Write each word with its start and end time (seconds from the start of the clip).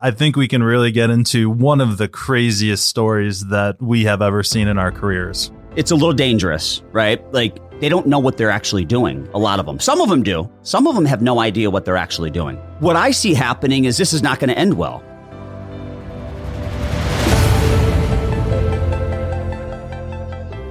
I 0.00 0.12
think 0.12 0.36
we 0.36 0.46
can 0.46 0.62
really 0.62 0.92
get 0.92 1.10
into 1.10 1.50
one 1.50 1.80
of 1.80 1.98
the 1.98 2.06
craziest 2.06 2.86
stories 2.86 3.46
that 3.46 3.82
we 3.82 4.04
have 4.04 4.22
ever 4.22 4.44
seen 4.44 4.68
in 4.68 4.78
our 4.78 4.92
careers. 4.92 5.50
It's 5.74 5.90
a 5.90 5.96
little 5.96 6.12
dangerous, 6.12 6.84
right? 6.92 7.20
Like 7.32 7.58
they 7.80 7.88
don't 7.88 8.06
know 8.06 8.20
what 8.20 8.36
they're 8.36 8.48
actually 8.48 8.84
doing. 8.84 9.28
A 9.34 9.40
lot 9.40 9.58
of 9.58 9.66
them. 9.66 9.80
Some 9.80 10.00
of 10.00 10.08
them 10.08 10.22
do. 10.22 10.48
Some 10.62 10.86
of 10.86 10.94
them 10.94 11.04
have 11.04 11.20
no 11.20 11.40
idea 11.40 11.68
what 11.68 11.84
they're 11.84 11.96
actually 11.96 12.30
doing. 12.30 12.58
What 12.78 12.94
I 12.94 13.10
see 13.10 13.34
happening 13.34 13.86
is 13.86 13.96
this 13.96 14.12
is 14.12 14.22
not 14.22 14.38
going 14.38 14.50
to 14.50 14.56
end 14.56 14.74
well. 14.74 15.02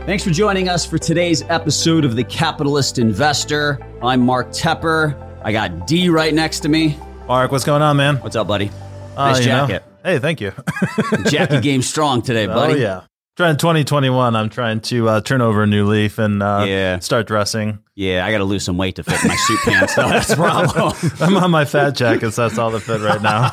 Thanks 0.05 0.23
for 0.23 0.31
joining 0.31 0.69
us 0.69 0.85
for 0.85 0.97
today's 0.97 1.41
episode 1.49 2.05
of 2.05 2.15
The 2.15 2.23
Capitalist 2.23 2.97
Investor. 2.97 3.77
I'm 4.01 4.21
Mark 4.21 4.51
Tepper. 4.51 5.21
I 5.43 5.51
got 5.51 5.85
D 5.85 6.07
right 6.07 6.33
next 6.33 6.61
to 6.61 6.69
me. 6.69 6.97
Mark, 7.27 7.51
what's 7.51 7.65
going 7.65 7.81
on, 7.81 7.97
man? 7.97 8.15
What's 8.21 8.37
up, 8.37 8.47
buddy? 8.47 8.71
Uh, 9.17 9.31
Nice 9.31 9.41
you 9.45 9.47
know. 9.51 9.67
jacket. 9.67 9.83
Hey, 10.03 10.19
thank 10.19 10.39
you. 10.41 10.53
Jackie 11.29 11.59
game 11.61 11.81
strong 11.81 12.21
today, 12.21 12.45
buddy. 12.47 12.73
Oh 12.73 12.75
yeah. 12.77 13.01
Trying 13.35 13.57
2021. 13.57 14.35
I'm 14.35 14.49
trying 14.49 14.79
to 14.81 15.09
uh, 15.09 15.21
turn 15.21 15.41
over 15.41 15.61
a 15.63 15.67
new 15.67 15.85
leaf 15.85 16.17
and 16.17 16.41
uh, 16.41 16.65
Yeah. 16.67 16.97
start 16.99 17.27
dressing. 17.27 17.79
Yeah, 17.95 18.25
I 18.25 18.31
got 18.31 18.39
to 18.39 18.43
lose 18.45 18.63
some 18.63 18.77
weight 18.77 18.95
to 18.95 19.03
fit 19.03 19.19
my 19.27 19.35
suit 19.35 19.59
pants, 19.63 19.95
though. 19.95 20.09
That's 20.09 20.27
the 20.27 20.35
problem. 20.37 20.93
I'm 21.19 21.37
on 21.37 21.51
my 21.51 21.65
fat 21.65 21.91
jackets. 21.91 22.35
That's 22.35 22.57
all 22.57 22.71
that 22.71 22.79
fit 22.81 23.01
right 23.01 23.21
now. 23.21 23.49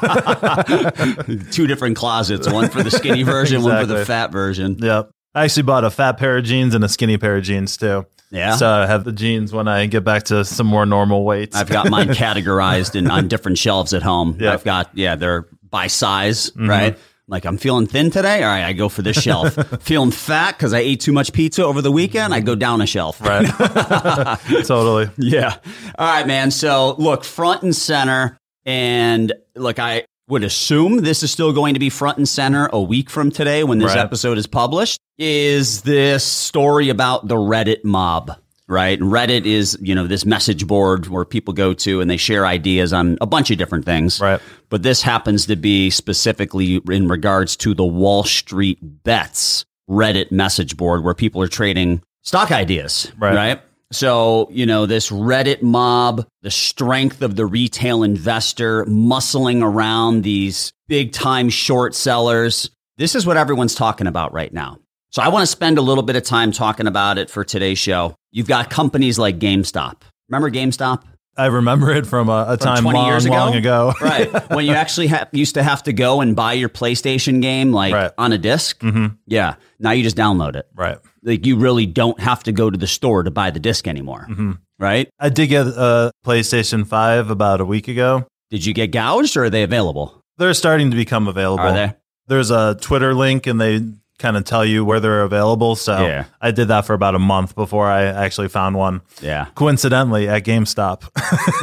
Two 1.50 1.66
different 1.66 1.96
closets, 1.96 2.50
one 2.50 2.68
for 2.70 2.82
the 2.82 2.90
skinny 2.90 3.22
version, 3.24 3.62
one 3.62 3.78
for 3.80 3.86
the 3.86 4.04
fat 4.06 4.32
version. 4.32 4.76
yep. 4.78 5.10
I 5.34 5.44
actually 5.44 5.64
bought 5.64 5.84
a 5.84 5.90
fat 5.90 6.12
pair 6.18 6.36
of 6.38 6.44
jeans 6.44 6.74
and 6.74 6.84
a 6.84 6.88
skinny 6.88 7.18
pair 7.18 7.36
of 7.36 7.42
jeans 7.42 7.76
too. 7.76 8.06
Yeah. 8.34 8.56
So 8.56 8.68
I 8.68 8.86
have 8.86 9.04
the 9.04 9.12
jeans 9.12 9.52
when 9.52 9.68
I 9.68 9.86
get 9.86 10.04
back 10.04 10.24
to 10.24 10.44
some 10.44 10.66
more 10.66 10.84
normal 10.84 11.24
weights. 11.24 11.56
I've 11.56 11.68
got 11.68 11.88
mine 11.88 12.08
categorized 12.10 12.96
in, 12.96 13.10
on 13.10 13.28
different 13.28 13.58
shelves 13.58 13.94
at 13.94 14.02
home. 14.02 14.36
Yeah. 14.40 14.52
I've 14.52 14.64
got, 14.64 14.90
yeah, 14.94 15.14
they're 15.14 15.46
by 15.70 15.86
size, 15.86 16.50
mm-hmm. 16.50 16.68
right? 16.68 16.98
Like, 17.26 17.46
I'm 17.46 17.56
feeling 17.56 17.86
thin 17.86 18.10
today. 18.10 18.42
All 18.42 18.50
right, 18.50 18.64
I 18.64 18.74
go 18.74 18.90
for 18.90 19.00
this 19.00 19.16
shelf. 19.20 19.54
feeling 19.82 20.10
fat 20.10 20.52
because 20.58 20.74
I 20.74 20.80
ate 20.80 21.00
too 21.00 21.12
much 21.12 21.32
pizza 21.32 21.64
over 21.64 21.80
the 21.80 21.92
weekend. 21.92 22.34
I 22.34 22.40
go 22.40 22.54
down 22.54 22.82
a 22.82 22.86
shelf. 22.86 23.20
right. 23.22 23.46
totally. 24.66 25.08
Yeah. 25.16 25.56
All 25.98 26.06
right, 26.06 26.26
man. 26.26 26.50
So 26.50 26.94
look, 26.98 27.24
front 27.24 27.62
and 27.62 27.74
center. 27.74 28.36
And 28.66 29.32
look, 29.54 29.78
I 29.78 30.04
would 30.28 30.42
assume 30.44 30.98
this 30.98 31.22
is 31.22 31.30
still 31.30 31.52
going 31.52 31.74
to 31.74 31.80
be 31.80 31.90
front 31.90 32.18
and 32.18 32.28
center 32.28 32.68
a 32.72 32.80
week 32.80 33.10
from 33.10 33.30
today 33.30 33.62
when 33.64 33.78
this 33.78 33.94
Right. 33.94 33.98
episode 33.98 34.38
is 34.38 34.46
published. 34.46 34.98
Is 35.18 35.82
this 35.82 36.24
story 36.24 36.88
about 36.88 37.28
the 37.28 37.36
Reddit 37.36 37.84
mob? 37.84 38.36
Right. 38.66 38.98
Reddit 38.98 39.44
is, 39.44 39.76
you 39.82 39.94
know, 39.94 40.06
this 40.06 40.24
message 40.24 40.66
board 40.66 41.08
where 41.08 41.26
people 41.26 41.52
go 41.52 41.74
to 41.74 42.00
and 42.00 42.10
they 42.10 42.16
share 42.16 42.46
ideas 42.46 42.94
on 42.94 43.18
a 43.20 43.26
bunch 43.26 43.50
of 43.50 43.58
different 43.58 43.84
things. 43.84 44.18
Right. 44.20 44.40
But 44.70 44.82
this 44.82 45.02
happens 45.02 45.44
to 45.46 45.56
be 45.56 45.90
specifically 45.90 46.80
in 46.90 47.06
regards 47.08 47.56
to 47.58 47.74
the 47.74 47.84
Wall 47.84 48.24
Street 48.24 48.78
Bets 48.80 49.66
Reddit 49.90 50.32
message 50.32 50.78
board 50.78 51.04
where 51.04 51.12
people 51.12 51.42
are 51.42 51.48
trading 51.48 52.00
stock 52.22 52.50
ideas. 52.50 53.12
Right. 53.18 53.34
right? 53.34 53.62
So, 53.94 54.48
you 54.50 54.66
know, 54.66 54.86
this 54.86 55.10
Reddit 55.10 55.62
mob, 55.62 56.26
the 56.42 56.50
strength 56.50 57.22
of 57.22 57.36
the 57.36 57.46
retail 57.46 58.02
investor 58.02 58.84
muscling 58.86 59.62
around 59.62 60.22
these 60.22 60.72
big 60.88 61.12
time 61.12 61.48
short 61.48 61.94
sellers. 61.94 62.70
This 62.98 63.14
is 63.14 63.26
what 63.26 63.36
everyone's 63.36 63.74
talking 63.74 64.06
about 64.06 64.32
right 64.32 64.52
now. 64.52 64.78
So 65.10 65.22
I 65.22 65.28
want 65.28 65.42
to 65.42 65.46
spend 65.46 65.78
a 65.78 65.82
little 65.82 66.02
bit 66.02 66.16
of 66.16 66.24
time 66.24 66.50
talking 66.50 66.88
about 66.88 67.18
it 67.18 67.30
for 67.30 67.44
today's 67.44 67.78
show. 67.78 68.16
You've 68.32 68.48
got 68.48 68.68
companies 68.68 69.18
like 69.18 69.38
GameStop. 69.38 70.02
Remember 70.28 70.50
GameStop? 70.50 71.04
I 71.36 71.46
remember 71.46 71.90
it 71.92 72.06
from 72.06 72.28
a, 72.28 72.44
a 72.48 72.56
From 72.58 72.74
time 72.74 72.82
20 72.82 72.98
long, 72.98 73.06
years 73.08 73.24
ago? 73.24 73.34
long 73.34 73.54
ago. 73.54 73.92
right. 74.00 74.50
When 74.50 74.66
you 74.66 74.72
actually 74.72 75.08
ha- 75.08 75.26
used 75.32 75.54
to 75.54 75.62
have 75.62 75.82
to 75.84 75.92
go 75.92 76.20
and 76.20 76.36
buy 76.36 76.52
your 76.52 76.68
PlayStation 76.68 77.42
game 77.42 77.72
like 77.72 77.92
Right. 77.92 78.12
on 78.18 78.32
a 78.32 78.38
disk. 78.38 78.80
Mm-hmm. 78.80 79.14
Yeah. 79.26 79.56
Now 79.78 79.90
you 79.92 80.02
just 80.02 80.16
download 80.16 80.56
it. 80.56 80.66
right. 80.74 80.98
Like 81.22 81.46
you 81.46 81.56
really 81.56 81.86
don't 81.86 82.20
have 82.20 82.42
to 82.44 82.52
go 82.52 82.68
to 82.70 82.76
the 82.78 82.86
store 82.86 83.22
to 83.22 83.30
buy 83.30 83.50
the 83.50 83.58
disc 83.60 83.88
anymore. 83.88 84.26
Mm-hmm. 84.28 84.52
Right. 84.78 85.08
I 85.18 85.28
did 85.30 85.46
get 85.48 85.66
a 85.66 86.10
PlayStation 86.24 86.86
5 86.86 87.30
about 87.30 87.60
a 87.60 87.64
week 87.64 87.88
ago. 87.88 88.26
Did 88.50 88.66
you 88.66 88.74
get 88.74 88.88
gouged 88.92 89.36
or 89.36 89.44
are 89.44 89.50
they 89.50 89.62
available? 89.62 90.20
They're 90.36 90.52
starting 90.54 90.90
to 90.90 90.96
become 90.96 91.26
available. 91.28 91.64
Are 91.64 91.72
they? 91.72 91.94
There's 92.26 92.50
a 92.50 92.76
Twitter 92.80 93.14
link 93.14 93.46
and 93.46 93.60
they 93.60 93.80
kind 94.18 94.36
of 94.36 94.44
tell 94.44 94.64
you 94.64 94.84
where 94.84 95.00
they're 95.00 95.22
available. 95.22 95.74
So 95.76 96.06
Yeah. 96.06 96.24
I 96.40 96.50
did 96.52 96.68
that 96.68 96.86
for 96.86 96.94
about 96.94 97.14
a 97.14 97.18
month 97.18 97.54
before 97.54 97.86
I 97.88 98.04
actually 98.04 98.48
found 98.48 98.76
one. 98.76 99.00
Yeah. 99.20 99.46
Coincidentally, 99.54 100.28
at 100.28 100.44
GameStop. 100.44 101.08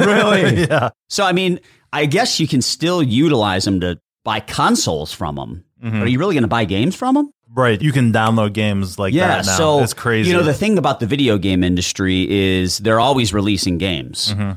Really? 0.00 0.62
yeah. 0.68 0.90
So, 1.08 1.24
I 1.24 1.32
mean, 1.32 1.60
I 1.92 2.06
guess 2.06 2.38
you 2.40 2.46
can 2.48 2.62
still 2.62 3.02
utilize 3.02 3.64
them 3.64 3.80
to 3.80 3.98
buy 4.24 4.40
consoles 4.40 5.12
from 5.12 5.36
them. 5.36 5.64
Mm-hmm. 5.82 5.98
But 5.98 6.04
are 6.06 6.10
you 6.10 6.18
really 6.18 6.34
going 6.34 6.42
to 6.44 6.48
buy 6.48 6.64
games 6.64 6.94
from 6.94 7.14
them? 7.14 7.32
Right. 7.54 7.80
You 7.82 7.92
can 7.92 8.12
download 8.12 8.52
games 8.54 8.98
like 8.98 9.12
Yeah. 9.12 9.28
that 9.28 9.46
now. 9.46 9.56
So 9.56 9.82
it's 9.82 9.94
crazy. 9.94 10.30
You 10.30 10.36
know, 10.36 10.42
the 10.42 10.54
thing 10.54 10.78
about 10.78 11.00
the 11.00 11.06
video 11.06 11.38
game 11.38 11.62
industry 11.64 12.26
is 12.30 12.78
they're 12.78 13.00
always 13.00 13.34
releasing 13.34 13.78
games. 13.78 14.32
Mm-hmm. 14.34 14.52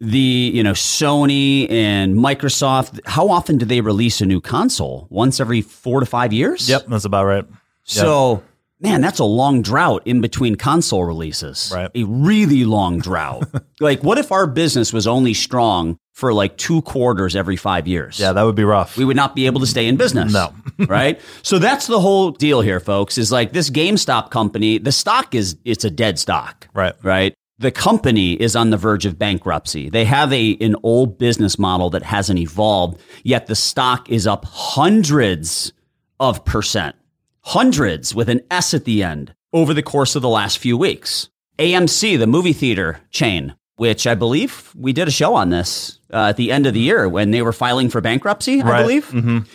The 0.00 0.18
you 0.18 0.62
know 0.62 0.72
Sony 0.72 1.70
and 1.70 2.16
Microsoft. 2.16 3.00
How 3.06 3.28
often 3.28 3.58
do 3.58 3.64
they 3.64 3.80
release 3.80 4.20
a 4.20 4.26
new 4.26 4.40
console? 4.40 5.06
Once 5.10 5.40
every 5.40 5.62
four 5.62 6.00
to 6.00 6.06
five 6.06 6.32
years. 6.32 6.68
yep, 6.68 6.84
that's 6.88 7.04
about 7.04 7.24
right. 7.26 7.44
So, 7.84 8.42
man, 8.80 9.00
that's 9.00 9.18
a 9.18 9.24
long 9.24 9.62
drought 9.62 10.02
in 10.06 10.20
between 10.20 10.56
console 10.56 11.04
releases. 11.04 11.70
Right. 11.74 11.90
A 11.94 12.04
really 12.04 12.64
long 12.64 12.98
drought. 12.98 13.44
like, 13.80 14.02
what 14.02 14.18
if 14.18 14.32
our 14.32 14.46
business 14.46 14.92
was 14.92 15.06
only 15.06 15.34
strong 15.34 15.98
for 16.12 16.32
like 16.32 16.56
two 16.56 16.80
quarters 16.82 17.36
every 17.36 17.56
five 17.56 17.86
years? 17.86 18.18
Yeah, 18.18 18.32
that 18.32 18.42
would 18.42 18.54
be 18.54 18.64
rough. 18.64 18.96
we 18.96 19.04
would 19.04 19.16
not 19.16 19.36
be 19.36 19.46
able 19.46 19.60
to 19.60 19.66
stay 19.66 19.86
in 19.86 19.96
business. 19.96 20.32
No. 20.32 20.54
right? 20.88 21.20
So 21.42 21.58
that's 21.58 21.86
the 21.86 22.00
whole 22.00 22.30
deal 22.30 22.62
here, 22.62 22.80
folks, 22.80 23.18
is 23.18 23.30
like 23.30 23.52
this 23.52 23.70
GameStop 23.70 24.30
company, 24.30 24.78
the 24.78 24.92
stock 24.92 25.34
is 25.34 25.56
it's 25.64 25.84
a 25.84 25.90
dead 25.90 26.18
stock. 26.18 26.68
Right. 26.74 26.94
Right? 27.02 27.34
The 27.58 27.70
company 27.70 28.32
is 28.34 28.56
on 28.56 28.70
the 28.70 28.76
verge 28.76 29.06
of 29.06 29.18
bankruptcy. 29.18 29.88
They 29.88 30.04
have 30.06 30.32
a 30.32 30.56
an 30.60 30.74
old 30.82 31.18
business 31.18 31.58
model 31.58 31.88
that 31.90 32.02
hasn't 32.02 32.38
evolved, 32.38 33.00
yet 33.22 33.46
the 33.46 33.54
stock 33.54 34.10
is 34.10 34.26
up 34.26 34.44
hundreds 34.44 35.72
of 36.20 36.44
percent. 36.44 36.96
Hundreds 37.42 38.14
with 38.14 38.28
an 38.28 38.40
S 38.50 38.74
at 38.74 38.84
the 38.84 39.02
end 39.02 39.34
over 39.52 39.72
the 39.74 39.82
course 39.82 40.16
of 40.16 40.22
the 40.22 40.28
last 40.28 40.58
few 40.58 40.76
weeks. 40.76 41.28
AMC, 41.58 42.18
the 42.18 42.26
movie 42.26 42.52
theater 42.52 43.00
chain, 43.10 43.54
which 43.76 44.06
I 44.06 44.14
believe 44.16 44.72
we 44.76 44.92
did 44.92 45.06
a 45.06 45.12
show 45.12 45.34
on 45.36 45.50
this 45.50 46.00
uh, 46.12 46.28
at 46.30 46.36
the 46.36 46.50
end 46.50 46.66
of 46.66 46.74
the 46.74 46.80
year 46.80 47.08
when 47.08 47.30
they 47.30 47.42
were 47.42 47.52
filing 47.52 47.88
for 47.88 48.00
bankruptcy, 48.00 48.60
I 48.62 48.68
Right. 48.68 48.82
believe. 48.82 49.48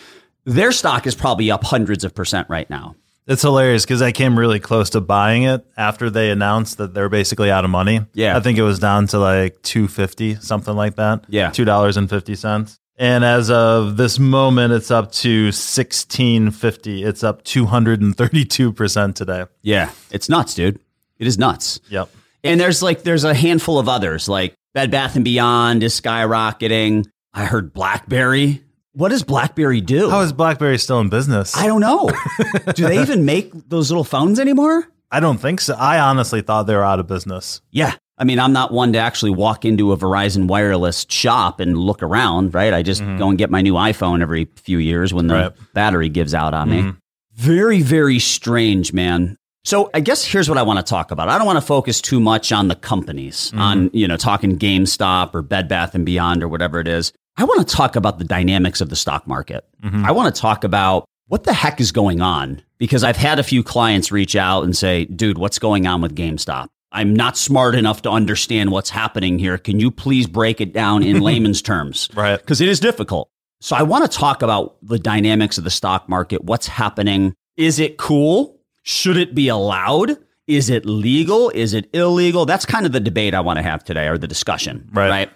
Their 0.46 0.72
stock 0.72 1.06
is 1.06 1.14
probably 1.14 1.50
up 1.50 1.64
hundreds 1.64 2.02
of 2.04 2.14
percent 2.14 2.48
right 2.48 2.68
now. 2.70 2.94
It's 3.30 3.42
hilarious 3.42 3.84
because 3.84 4.02
I 4.02 4.10
came 4.10 4.36
really 4.36 4.58
close 4.58 4.90
to 4.90 5.00
buying 5.00 5.44
it 5.44 5.64
after 5.76 6.10
they 6.10 6.30
announced 6.30 6.78
that 6.78 6.94
they're 6.94 7.08
basically 7.08 7.48
out 7.48 7.64
of 7.64 7.70
money. 7.70 8.00
Yeah. 8.12 8.36
I 8.36 8.40
think 8.40 8.58
it 8.58 8.62
was 8.62 8.80
down 8.80 9.06
to 9.06 9.20
like 9.20 9.62
two 9.62 9.86
fifty, 9.86 10.34
something 10.34 10.74
like 10.74 10.96
that. 10.96 11.26
Yeah. 11.28 11.50
two 11.50 11.64
dollars 11.64 11.96
and 11.96 12.10
fifty 12.10 12.34
cents. 12.34 12.80
And 12.96 13.24
as 13.24 13.48
of 13.48 13.96
this 13.96 14.18
moment, 14.18 14.72
it's 14.72 14.90
up 14.90 15.12
to 15.12 15.52
sixteen 15.52 16.50
fifty. 16.50 17.04
It's 17.04 17.22
up 17.22 17.44
two 17.44 17.66
hundred 17.66 18.02
and 18.02 18.16
thirty 18.16 18.44
two 18.44 18.72
percent 18.72 19.14
today. 19.14 19.46
Yeah, 19.62 19.92
it's 20.10 20.28
nuts, 20.28 20.54
dude. 20.54 20.80
It 21.18 21.28
is 21.28 21.38
nuts. 21.38 21.78
Yep. 21.88 22.10
And 22.42 22.60
there's 22.60 22.82
like 22.82 23.04
there's 23.04 23.22
a 23.22 23.32
handful 23.32 23.78
of 23.78 23.88
others 23.88 24.28
like 24.28 24.54
Bed 24.74 24.90
Bath 24.90 25.14
and 25.14 25.24
Beyond 25.24 25.84
is 25.84 25.98
skyrocketing. 25.98 27.06
I 27.32 27.44
heard 27.44 27.72
BlackBerry. 27.72 28.64
What 28.92 29.10
does 29.10 29.22
BlackBerry 29.22 29.80
do? 29.80 30.10
How 30.10 30.20
is 30.20 30.32
BlackBerry 30.32 30.78
still 30.78 31.00
in 31.00 31.08
business? 31.10 31.56
I 31.56 31.66
don't 31.66 31.80
know. 31.80 32.10
do 32.74 32.88
they 32.88 33.00
even 33.00 33.24
make 33.24 33.52
those 33.68 33.90
little 33.90 34.04
phones 34.04 34.40
anymore? 34.40 34.88
I 35.12 35.20
don't 35.20 35.38
think 35.38 35.60
so. 35.60 35.74
I 35.74 36.00
honestly 36.00 36.42
thought 36.42 36.64
they 36.64 36.74
were 36.74 36.84
out 36.84 36.98
of 36.98 37.06
business. 37.06 37.60
Yeah. 37.70 37.94
I 38.18 38.24
mean, 38.24 38.38
I'm 38.38 38.52
not 38.52 38.72
one 38.72 38.92
to 38.92 38.98
actually 38.98 39.30
walk 39.30 39.64
into 39.64 39.92
a 39.92 39.96
Verizon 39.96 40.46
wireless 40.46 41.06
shop 41.08 41.58
and 41.58 41.78
look 41.78 42.02
around, 42.02 42.54
right? 42.54 42.74
I 42.74 42.82
just 42.82 43.00
mm-hmm. 43.00 43.16
go 43.16 43.28
and 43.28 43.38
get 43.38 43.50
my 43.50 43.62
new 43.62 43.74
iPhone 43.74 44.22
every 44.22 44.48
few 44.56 44.78
years 44.78 45.14
when 45.14 45.26
the 45.26 45.34
Right. 45.34 45.52
battery 45.72 46.08
gives 46.08 46.34
out 46.34 46.52
on 46.52 46.68
me. 46.68 46.80
Mm-hmm. 46.82 46.98
Very, 47.34 47.80
very 47.82 48.18
strange, 48.18 48.92
man. 48.92 49.36
So 49.64 49.90
I 49.94 50.00
guess 50.00 50.24
here's 50.24 50.48
what 50.48 50.58
I 50.58 50.62
want 50.62 50.78
to 50.78 50.82
talk 50.82 51.10
about. 51.10 51.28
I 51.28 51.38
don't 51.38 51.46
want 51.46 51.58
to 51.58 51.64
focus 51.64 52.00
too 52.00 52.20
much 52.20 52.52
on 52.52 52.68
the 52.68 52.74
companies, 52.74 53.50
mm-hmm. 53.50 53.60
on, 53.60 53.90
you 53.92 54.06
know, 54.06 54.16
talking 54.16 54.58
GameStop 54.58 55.34
or 55.34 55.42
Bed 55.42 55.68
Bath 55.68 55.94
and 55.94 56.04
Beyond 56.04 56.42
or 56.42 56.48
whatever 56.48 56.80
it 56.80 56.88
is. 56.88 57.12
I 57.40 57.44
want 57.44 57.66
to 57.66 57.74
talk 57.74 57.96
about 57.96 58.18
the 58.18 58.24
dynamics 58.24 58.80
of 58.80 58.90
the 58.90 58.96
stock 58.96 59.26
market. 59.26 59.64
Mm-hmm. 59.82 60.04
I 60.04 60.12
want 60.12 60.34
to 60.34 60.40
talk 60.40 60.64
about 60.64 61.06
what 61.26 61.44
the 61.44 61.52
heck 61.52 61.80
is 61.80 61.92
going 61.92 62.20
on 62.20 62.62
because 62.78 63.04
I've 63.04 63.16
had 63.16 63.38
a 63.38 63.42
few 63.42 63.62
clients 63.62 64.12
reach 64.12 64.36
out 64.36 64.64
and 64.64 64.76
say, 64.76 65.04
dude, 65.06 65.38
what's 65.38 65.58
going 65.58 65.86
on 65.86 66.02
with 66.02 66.14
GameStop? 66.14 66.68
I'm 66.92 67.14
not 67.14 67.36
smart 67.36 67.76
enough 67.76 68.02
to 68.02 68.10
understand 68.10 68.72
what's 68.72 68.90
happening 68.90 69.38
here. 69.38 69.56
Can 69.56 69.78
you 69.78 69.90
please 69.90 70.26
break 70.26 70.60
it 70.60 70.72
down 70.72 71.02
in 71.02 71.20
layman's 71.22 71.62
terms? 71.62 72.08
Right. 72.14 72.36
Because 72.36 72.60
it 72.60 72.68
is 72.68 72.80
difficult. 72.80 73.30
So 73.60 73.76
I 73.76 73.82
want 73.82 74.10
to 74.10 74.18
talk 74.18 74.42
about 74.42 74.76
the 74.82 74.98
dynamics 74.98 75.56
of 75.56 75.64
the 75.64 75.70
stock 75.70 76.08
market. 76.08 76.44
What's 76.44 76.66
happening? 76.66 77.34
Is 77.56 77.78
it 77.78 77.96
cool? 77.96 78.60
Should 78.82 79.16
it 79.16 79.34
be 79.34 79.48
allowed? 79.48 80.18
Is 80.46 80.68
it 80.68 80.84
legal? 80.84 81.50
Is 81.50 81.74
it 81.74 81.88
illegal? 81.94 82.44
That's 82.44 82.66
kind 82.66 82.86
of 82.86 82.92
the 82.92 83.00
debate 83.00 83.34
I 83.34 83.40
want 83.40 83.58
to 83.58 83.62
have 83.62 83.84
today 83.84 84.08
or 84.08 84.18
the 84.18 84.26
discussion. 84.26 84.88
Right. 84.92 85.08
Right. 85.08 85.30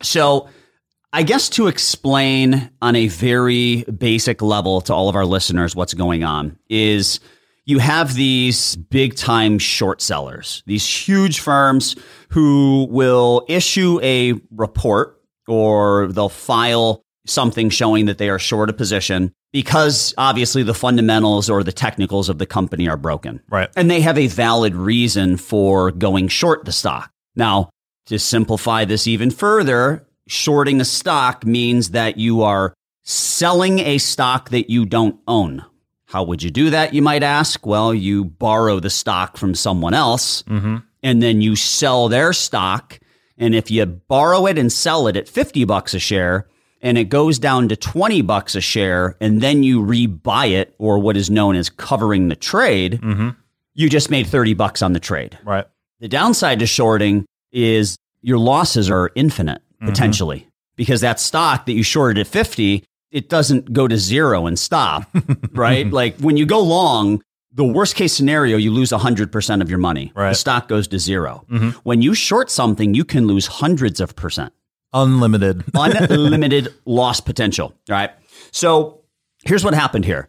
So 0.00 0.48
I 1.16 1.22
guess 1.22 1.48
to 1.50 1.66
explain 1.66 2.70
on 2.82 2.94
a 2.94 3.08
very 3.08 3.84
basic 3.84 4.42
level 4.42 4.82
to 4.82 4.92
all 4.92 5.08
of 5.08 5.16
our 5.16 5.24
listeners 5.24 5.74
what's 5.74 5.94
going 5.94 6.24
on 6.24 6.58
is 6.68 7.20
you 7.64 7.78
have 7.78 8.12
these 8.12 8.76
big 8.76 9.16
time 9.16 9.58
short 9.58 10.02
sellers, 10.02 10.62
these 10.66 10.86
huge 10.86 11.40
firms 11.40 11.96
who 12.28 12.86
will 12.90 13.46
issue 13.48 13.98
a 14.02 14.34
report 14.50 15.18
or 15.48 16.08
they'll 16.08 16.28
file 16.28 17.02
something 17.26 17.70
showing 17.70 18.04
that 18.04 18.18
they 18.18 18.28
are 18.28 18.38
short 18.38 18.68
a 18.68 18.74
position 18.74 19.32
because 19.54 20.12
obviously 20.18 20.62
the 20.62 20.74
fundamentals 20.74 21.48
or 21.48 21.64
the 21.64 21.72
technicals 21.72 22.28
of 22.28 22.36
the 22.36 22.44
company 22.44 22.90
are 22.90 22.98
broken. 22.98 23.42
Right. 23.48 23.70
And 23.74 23.90
they 23.90 24.02
have 24.02 24.18
a 24.18 24.26
valid 24.26 24.74
reason 24.74 25.38
for 25.38 25.92
going 25.92 26.28
short 26.28 26.66
the 26.66 26.72
stock. 26.72 27.10
Now, 27.34 27.70
to 28.04 28.18
simplify 28.18 28.84
this 28.84 29.06
even 29.06 29.30
further, 29.30 30.05
shorting 30.28 30.80
a 30.80 30.84
stock 30.84 31.44
means 31.46 31.90
that 31.90 32.16
you 32.18 32.42
are 32.42 32.74
selling 33.02 33.78
a 33.80 33.98
stock 33.98 34.50
that 34.50 34.70
you 34.70 34.84
don't 34.84 35.18
own. 35.28 35.64
How 36.06 36.22
would 36.24 36.42
you 36.42 36.50
do 36.50 36.70
that, 36.70 36.94
you 36.94 37.02
might 37.02 37.22
ask? 37.22 37.66
Well, 37.66 37.92
you 37.94 38.24
borrow 38.24 38.80
the 38.80 38.90
stock 38.90 39.36
from 39.36 39.54
someone 39.54 39.94
else 39.94 40.42
Mm-hmm. 40.44 40.76
and 41.02 41.22
then 41.22 41.40
you 41.40 41.56
sell 41.56 42.08
their 42.08 42.32
stock. 42.32 42.98
And 43.38 43.54
if 43.54 43.70
you 43.70 43.84
borrow 43.86 44.46
it 44.46 44.58
and 44.58 44.72
sell 44.72 45.08
it 45.08 45.16
at 45.16 45.28
50 45.28 45.64
bucks 45.64 45.94
a 45.94 45.98
share 45.98 46.48
and 46.80 46.96
it 46.96 47.04
goes 47.08 47.38
down 47.38 47.68
to 47.68 47.76
20 47.76 48.22
bucks 48.22 48.54
a 48.54 48.60
share 48.60 49.16
and 49.20 49.40
then 49.40 49.62
you 49.62 49.82
rebuy 49.82 50.52
it 50.52 50.74
or 50.78 50.98
what 50.98 51.16
is 51.16 51.28
known 51.30 51.54
as 51.56 51.68
covering 51.68 52.28
the 52.28 52.36
trade, 52.36 53.00
Mm-hmm. 53.02 53.30
you 53.74 53.88
just 53.90 54.10
made 54.10 54.26
30 54.26 54.54
bucks 54.54 54.80
on 54.82 54.92
the 54.94 55.00
trade. 55.00 55.38
Right. 55.44 55.66
The 56.00 56.08
downside 56.08 56.60
to 56.60 56.66
shorting 56.66 57.26
is 57.52 57.96
your 58.22 58.38
losses 58.38 58.90
are 58.90 59.10
infinite 59.14 59.60
potentially 59.80 60.48
because 60.76 61.00
that 61.00 61.18
stock 61.20 61.66
that 61.66 61.72
you 61.72 61.82
shorted 61.82 62.18
at 62.18 62.26
50, 62.26 62.84
it 63.10 63.28
doesn't 63.28 63.72
go 63.72 63.88
to 63.88 63.96
zero 63.96 64.46
and 64.46 64.58
stop, 64.58 65.08
right? 65.52 65.90
like 65.90 66.16
when 66.18 66.36
you 66.36 66.44
go 66.46 66.60
long, 66.60 67.22
the 67.52 67.64
worst 67.64 67.94
case 67.94 68.12
scenario, 68.12 68.56
you 68.58 68.70
lose 68.70 68.90
100% 68.90 69.62
of 69.62 69.70
your 69.70 69.78
money. 69.78 70.12
Right. 70.14 70.30
The 70.30 70.34
stock 70.34 70.68
goes 70.68 70.88
to 70.88 70.98
0 70.98 71.44
Mhm. 71.50 71.72
When 71.84 72.02
you 72.02 72.12
short 72.14 72.50
something, 72.50 72.92
you 72.94 73.04
can 73.04 73.26
lose 73.26 73.46
hundreds 73.46 74.00
of 74.00 74.14
percent 74.16 74.52
Unlimited. 74.92 75.64
unlimited 75.74 76.68
loss 76.84 77.20
potential. 77.20 77.74
Right. 77.88 78.10
So 78.52 79.00
here's 79.44 79.64
what 79.64 79.74
happened 79.74 80.04
here. 80.04 80.28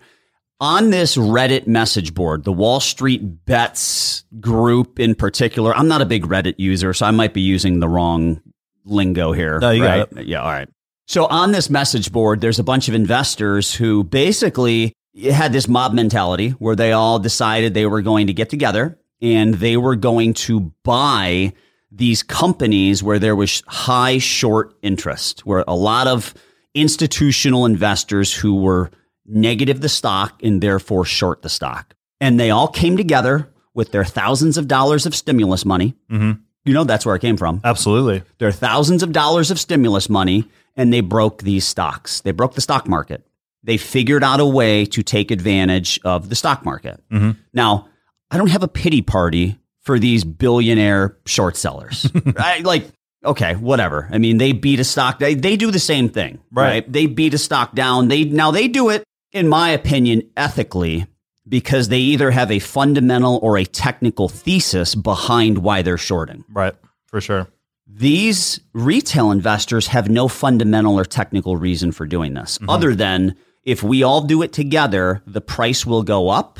On 0.59 0.89
this 0.89 1.15
Reddit 1.17 1.67
message 1.67 2.13
board, 2.13 2.43
the 2.43 2.51
Wall 2.53 2.79
Street 2.79 3.45
Bets 3.45 4.23
group 4.39 4.99
in 4.99 5.13
particular, 5.13 5.75
I'm 5.75 5.87
not 5.87 6.01
a 6.01 6.05
big 6.05 6.23
Reddit 6.25 6.55
user, 6.57 6.93
so 6.93 7.05
I 7.05 7.11
might 7.11 7.33
be 7.33 7.41
using 7.41 7.79
the 7.79 7.87
wrong 7.87 8.41
lingo 8.87 9.31
here. 9.31 9.59
No, 9.59 9.71
you 9.71 9.83
got 9.83 10.13
right? 10.13 10.25
Yeah. 10.27 10.41
All 10.41 10.49
right. 10.51 10.69
So 11.07 11.25
on 11.27 11.51
this 11.51 11.69
message 11.69 12.11
board, 12.11 12.41
there's 12.41 12.59
a 12.59 12.63
bunch 12.63 12.89
of 12.89 12.93
investors 12.95 13.73
who 13.73 14.03
basically 14.03 14.93
had 15.31 15.53
this 15.53 15.67
mob 15.67 15.93
mentality 15.93 16.49
where 16.51 16.75
they 16.75 16.91
all 16.91 17.17
decided 17.19 17.73
they 17.73 17.85
were 17.85 18.01
going 18.01 18.27
to 18.27 18.33
get 18.33 18.49
together 18.49 18.99
and 19.21 19.55
they 19.55 19.77
were 19.77 19.95
going 19.95 20.33
to 20.33 20.71
buy 20.83 21.53
these 21.91 22.21
companies 22.23 23.01
where 23.01 23.19
there 23.19 23.35
was 23.35 23.63
high 23.67 24.17
short 24.17 24.75
interest, 24.81 25.45
where 25.45 25.63
a 25.67 25.75
lot 25.75 26.07
of 26.07 26.33
institutional 26.75 27.65
investors 27.65 28.33
who 28.33 28.55
were 28.55 28.91
negative 29.25 29.81
the 29.81 29.89
stock 29.89 30.41
and 30.43 30.61
therefore 30.61 31.05
short 31.05 31.41
the 31.41 31.49
stock. 31.49 31.95
And 32.19 32.39
they 32.39 32.51
all 32.51 32.67
came 32.67 32.97
together 32.97 33.49
with 33.73 33.91
their 33.91 34.05
thousands 34.05 34.57
of 34.57 34.67
dollars 34.67 35.05
of 35.05 35.15
stimulus 35.15 35.65
money. 35.65 35.95
Mhm. 36.11 36.39
You 36.67 36.73
know, 36.73 36.83
that's 36.83 37.05
where 37.05 37.15
it 37.15 37.19
came 37.21 37.37
from. 37.37 37.61
Absolutely. 37.63 38.23
There 38.37 38.47
are 38.47 38.51
thousands 38.51 39.01
of 39.03 39.11
dollars 39.11 39.49
of 39.51 39.59
stimulus 39.59 40.09
money, 40.09 40.45
and 40.75 40.91
they 40.93 41.01
broke 41.01 41.41
these 41.43 41.65
stocks. 41.65 42.21
They 42.21 42.31
broke 42.31 42.53
the 42.55 42.61
stock 42.61 42.87
market. 42.87 43.25
They 43.63 43.77
figured 43.77 44.23
out 44.23 44.39
a 44.39 44.45
way 44.45 44.85
to 44.85 45.01
take 45.03 45.31
advantage 45.31 45.99
of 46.03 46.29
the 46.29 46.35
stock 46.35 46.63
market. 46.63 47.01
Mhm. 47.11 47.37
Now, 47.53 47.87
I 48.29 48.37
don't 48.37 48.49
have 48.51 48.63
a 48.63 48.67
pity 48.67 49.01
party 49.01 49.57
for 49.81 49.97
these 49.99 50.23
billionaire 50.23 51.17
short 51.25 51.55
sellers. 51.57 52.09
I, 52.37 52.59
like, 52.59 52.85
okay, 53.25 53.55
whatever. 53.55 54.07
I 54.11 54.17
mean, 54.17 54.37
they 54.37 54.51
beat 54.51 54.79
a 54.79 54.83
stock. 54.83 55.19
They, 55.19 55.33
they 55.33 55.55
do 55.57 55.71
the 55.71 55.79
same 55.79 56.09
thing, 56.09 56.39
Right. 56.51 56.67
right? 56.69 56.91
They 56.91 57.05
beat 57.07 57.33
a 57.33 57.37
stock 57.37 57.73
down. 57.73 58.09
They 58.09 58.25
now 58.25 58.51
they 58.51 58.67
do 58.67 58.89
it, 58.89 59.03
in 59.31 59.47
my 59.47 59.69
opinion, 59.69 60.23
ethically 60.37 61.07
because 61.47 61.89
they 61.89 61.99
either 61.99 62.31
have 62.31 62.51
a 62.51 62.59
fundamental 62.59 63.39
or 63.41 63.57
a 63.57 63.65
technical 63.65 64.29
thesis 64.29 64.95
behind 64.95 65.59
why 65.59 65.81
they're 65.81 65.97
shorting. 65.97 66.43
Right. 66.49 66.75
For 67.05 67.21
sure. 67.21 67.47
These 67.87 68.59
retail 68.73 69.31
investors 69.31 69.87
have 69.87 70.09
no 70.09 70.27
fundamental 70.27 70.99
or 70.99 71.05
technical 71.05 71.55
reason 71.55 71.91
for 71.91 72.05
doing 72.05 72.33
this 72.33 72.57
mm-hmm. 72.57 72.69
other 72.69 72.93
than 72.93 73.35
if 73.63 73.83
we 73.83 74.03
all 74.03 74.21
do 74.21 74.41
it 74.41 74.53
together, 74.53 75.21
the 75.25 75.41
price 75.41 75.85
will 75.85 76.03
go 76.03 76.29
up, 76.29 76.59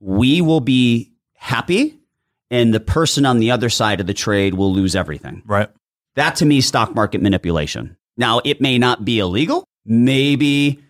we 0.00 0.40
will 0.40 0.60
be 0.60 1.12
happy, 1.34 1.98
and 2.50 2.74
the 2.74 2.80
person 2.80 3.26
on 3.26 3.38
the 3.38 3.50
other 3.50 3.68
side 3.68 4.00
of 4.00 4.06
the 4.06 4.14
trade 4.14 4.54
will 4.54 4.72
lose 4.72 4.96
everything. 4.96 5.42
Right. 5.46 5.68
That 6.16 6.36
to 6.36 6.46
me 6.46 6.58
is 6.58 6.66
stock 6.66 6.94
market 6.94 7.22
manipulation. 7.22 7.96
Now, 8.16 8.40
it 8.44 8.60
may 8.60 8.78
not 8.78 9.04
be 9.04 9.20
illegal. 9.20 9.64
Maybe 9.84 10.80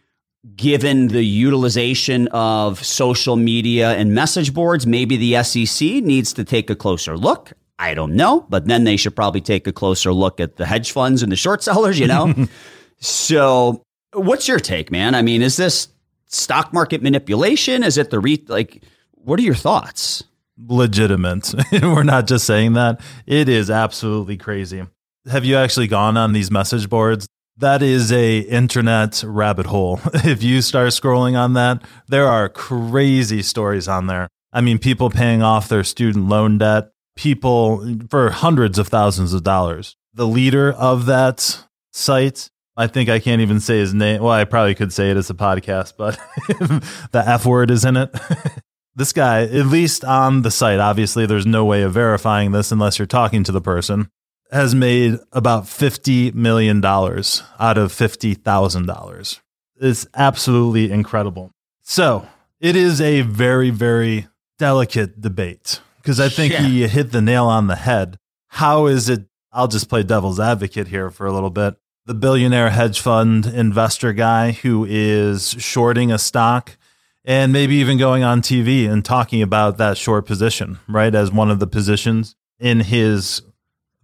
given 0.56 1.08
the 1.08 1.22
utilization 1.22 2.28
of 2.28 2.84
social 2.84 3.36
media 3.36 3.92
and 3.92 4.14
message 4.14 4.54
boards, 4.54 4.86
maybe 4.86 5.16
the 5.16 5.42
SEC 5.42 6.02
needs 6.02 6.32
to 6.34 6.44
take 6.44 6.70
a 6.70 6.76
closer 6.76 7.16
look. 7.16 7.52
I 7.78 7.94
don't 7.94 8.14
know, 8.14 8.46
but 8.48 8.66
then 8.66 8.84
they 8.84 8.96
should 8.96 9.14
probably 9.14 9.40
take 9.40 9.66
a 9.66 9.72
closer 9.72 10.12
look 10.12 10.40
at 10.40 10.56
the 10.56 10.66
hedge 10.66 10.92
funds 10.92 11.22
and 11.22 11.30
the 11.30 11.36
short 11.36 11.62
sellers, 11.62 11.98
you 11.98 12.06
know? 12.06 12.34
so, 12.98 13.82
what's 14.12 14.48
your 14.48 14.58
take, 14.58 14.90
man? 14.90 15.14
I 15.14 15.22
mean, 15.22 15.42
is 15.42 15.56
this 15.56 15.88
stock 16.26 16.72
market 16.72 17.02
manipulation? 17.02 17.84
Is 17.84 17.96
it 17.96 18.10
the 18.10 18.18
re 18.18 18.44
like 18.48 18.82
what 19.12 19.38
are 19.38 19.44
your 19.44 19.54
thoughts? 19.54 20.24
legitimate. 20.66 21.54
We're 21.72 22.02
not 22.02 22.26
just 22.26 22.46
saying 22.46 22.72
that. 22.74 23.00
It 23.26 23.48
is 23.48 23.70
absolutely 23.70 24.36
crazy. 24.36 24.84
Have 25.30 25.44
you 25.44 25.56
actually 25.56 25.86
gone 25.86 26.16
on 26.16 26.32
these 26.32 26.50
message 26.50 26.88
boards? 26.88 27.28
That 27.58 27.82
is 27.82 28.12
a 28.12 28.38
internet 28.38 29.24
rabbit 29.26 29.66
hole. 29.66 30.00
If 30.14 30.44
you 30.44 30.62
start 30.62 30.90
scrolling 30.90 31.36
on 31.36 31.54
that, 31.54 31.82
there 32.06 32.28
are 32.28 32.48
crazy 32.48 33.42
stories 33.42 33.88
on 33.88 34.06
there. 34.06 34.28
I 34.52 34.60
mean, 34.60 34.78
people 34.78 35.10
paying 35.10 35.42
off 35.42 35.68
their 35.68 35.82
student 35.82 36.28
loan 36.28 36.58
debt, 36.58 36.90
people 37.16 37.96
for 38.10 38.30
hundreds 38.30 38.78
of 38.78 38.86
thousands 38.86 39.32
of 39.32 39.42
dollars. 39.42 39.96
The 40.14 40.26
leader 40.26 40.72
of 40.72 41.06
that 41.06 41.64
site, 41.92 42.48
I 42.76 42.86
think 42.86 43.08
I 43.08 43.18
can't 43.18 43.42
even 43.42 43.58
say 43.58 43.78
his 43.78 43.92
name. 43.92 44.22
Well, 44.22 44.32
I 44.32 44.44
probably 44.44 44.76
could 44.76 44.92
say 44.92 45.10
it 45.10 45.16
as 45.16 45.28
a 45.28 45.34
podcast, 45.34 45.94
but 45.98 46.16
the 47.10 47.24
F 47.26 47.44
word 47.44 47.72
is 47.72 47.84
in 47.84 47.96
it. 47.96 48.14
this 48.94 49.12
guy, 49.12 49.42
at 49.42 49.66
least 49.66 50.04
on 50.04 50.42
the 50.42 50.52
site, 50.52 50.78
obviously 50.78 51.26
there's 51.26 51.46
no 51.46 51.64
way 51.64 51.82
of 51.82 51.92
verifying 51.92 52.52
this 52.52 52.70
unless 52.70 53.00
you're 53.00 53.06
talking 53.06 53.42
to 53.42 53.52
the 53.52 53.60
person, 53.60 54.10
has 54.50 54.74
made 54.74 55.18
about 55.32 55.64
$50 55.64 56.34
million 56.34 56.84
out 56.84 57.78
of 57.78 57.92
$50,000. 57.92 59.40
It's 59.80 60.06
absolutely 60.14 60.90
incredible. 60.90 61.50
So 61.82 62.26
it 62.60 62.74
is 62.76 63.00
a 63.00 63.20
very, 63.22 63.70
very 63.70 64.26
delicate 64.58 65.20
debate 65.20 65.80
because 65.98 66.18
I 66.18 66.28
think 66.28 66.52
Yeah. 66.52 66.62
he 66.62 66.88
hit 66.88 67.12
the 67.12 67.20
nail 67.22 67.46
on 67.46 67.66
the 67.66 67.76
head. 67.76 68.18
How 68.48 68.86
is 68.86 69.08
it? 69.08 69.26
I'll 69.52 69.68
just 69.68 69.88
play 69.88 70.02
devil's 70.02 70.40
advocate 70.40 70.88
here 70.88 71.10
for 71.10 71.26
a 71.26 71.32
little 71.32 71.50
bit. 71.50 71.76
The 72.06 72.14
billionaire 72.14 72.70
hedge 72.70 73.00
fund 73.00 73.46
investor 73.46 74.12
guy 74.12 74.52
who 74.52 74.86
is 74.88 75.50
shorting 75.58 76.10
a 76.10 76.18
stock 76.18 76.76
and 77.24 77.52
maybe 77.52 77.74
even 77.76 77.98
going 77.98 78.22
on 78.24 78.40
TV 78.40 78.88
and 78.90 79.04
talking 79.04 79.42
about 79.42 79.76
that 79.76 79.98
short 79.98 80.24
position, 80.26 80.78
right, 80.88 81.14
as 81.14 81.30
one 81.30 81.50
of 81.50 81.60
the 81.60 81.66
positions 81.66 82.34
in 82.58 82.80
his 82.80 83.42